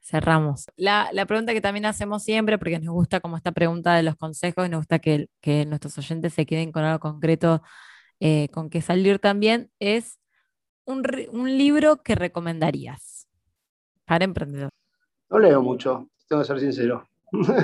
cerramos. 0.00 0.66
La, 0.76 1.08
la, 1.12 1.26
pregunta 1.26 1.52
que 1.52 1.60
también 1.60 1.86
hacemos 1.86 2.22
siempre, 2.22 2.58
porque 2.58 2.78
nos 2.78 2.94
gusta 2.94 3.20
como 3.20 3.36
esta 3.36 3.52
pregunta 3.52 3.94
de 3.94 4.02
los 4.02 4.16
consejos 4.16 4.66
y 4.66 4.70
nos 4.70 4.80
gusta 4.80 4.98
que, 4.98 5.28
que 5.40 5.66
nuestros 5.66 5.96
oyentes 5.98 6.32
se 6.34 6.46
queden 6.46 6.72
con 6.72 6.84
algo 6.84 7.00
concreto 7.00 7.62
eh, 8.20 8.48
con 8.48 8.68
que 8.68 8.80
salir 8.82 9.20
también, 9.20 9.70
es 9.78 10.18
un, 10.84 11.04
un, 11.30 11.56
libro 11.56 12.02
que 12.02 12.16
recomendarías 12.16 13.28
para 14.06 14.24
emprendedor. 14.24 14.70
No 15.30 15.38
leo 15.38 15.62
mucho, 15.62 16.08
tengo 16.28 16.42
que 16.42 16.48
ser 16.48 16.58
sincero. 16.58 17.04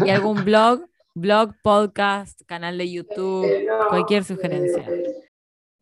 ¿Y 0.07 0.11
algún 0.11 0.45
blog? 0.45 0.87
Blog, 1.17 1.55
podcast, 1.63 2.43
canal 2.45 2.77
de 2.77 2.91
YouTube, 2.91 3.45
eh, 3.45 3.65
no, 3.69 3.89
cualquier 3.89 4.25
sugerencia. 4.25 4.83
Eh, 4.83 5.31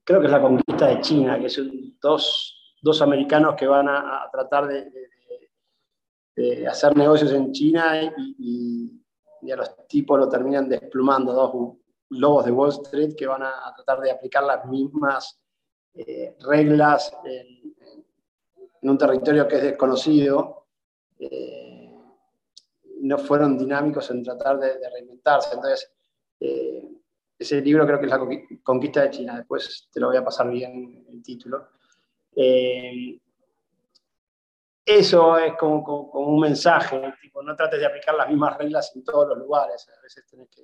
creo 0.05 0.21
que 0.21 0.27
es 0.27 0.33
la 0.33 0.43
conquista 0.43 0.87
de 0.89 1.01
China, 1.01 1.39
que 1.39 1.49
son 1.49 1.71
dos, 2.03 2.77
dos 2.83 3.01
americanos 3.01 3.55
que 3.57 3.67
van 3.67 3.89
a, 3.89 4.25
a 4.25 4.31
tratar 4.31 4.67
de, 4.67 4.91
de 4.91 5.09
de 6.35 6.67
hacer 6.67 6.97
negocios 6.97 7.33
en 7.33 7.53
China 7.53 8.03
y, 8.03 8.37
y, 8.39 9.03
y, 9.43 9.51
a 9.51 9.57
los 9.57 9.87
tipos 9.87 10.19
lo 10.19 10.29
terminan 10.29 10.69
desplumando, 10.69 11.33
dos 11.33 11.77
lobos 12.11 12.45
de 12.45 12.53
Wall 12.53 12.71
Street 12.71 13.15
que 13.17 13.27
van 13.27 13.43
a, 13.43 13.69
a 13.69 13.75
tratar 13.75 14.01
de 14.01 14.11
aplicar 14.11 14.45
las 14.45 14.65
mismas 14.67 15.41
eh, 15.95 16.37
reglas 16.41 17.13
en, 17.25 17.75
en, 18.81 18.91
un 18.91 18.99
territorio 18.99 19.47
que 19.47 19.57
es 19.57 19.63
desconocido. 19.63 20.67
Eh, 21.19 21.95
no 23.01 23.19
fueron 23.19 23.59
dinámicos 23.59 24.11
en 24.11 24.23
tratar 24.23 24.59
de, 24.59 24.79
de 24.79 24.91
reinventarse. 24.91 25.55
Entonces, 25.55 25.93
eh, 26.41 26.89
ese 27.39 27.61
libro 27.61 27.87
creo 27.87 27.99
que 27.99 28.07
es 28.07 28.11
La 28.11 28.21
Conquista 28.63 29.03
de 29.03 29.11
China. 29.11 29.37
Después 29.37 29.89
te 29.93 30.01
lo 30.01 30.09
voy 30.09 30.17
a 30.17 30.25
pasar 30.25 30.49
bien 30.51 31.05
el 31.09 31.23
título. 31.23 31.69
Eh, 32.35 33.21
eso 34.85 35.39
es 35.39 35.55
como, 35.59 35.83
como, 35.83 36.27
un 36.27 36.41
mensaje, 36.41 37.01
tipo, 37.21 37.43
no 37.43 37.55
trates 37.55 37.81
de 37.81 37.87
aplicar 37.87 38.15
las 38.15 38.29
mismas 38.29 38.57
reglas 38.59 38.93
en 38.95 39.05
todos 39.05 39.29
los 39.29 39.39
lugares, 39.39 39.87
a 39.89 40.03
veces 40.03 40.25
tienes 40.27 40.49
que 40.49 40.63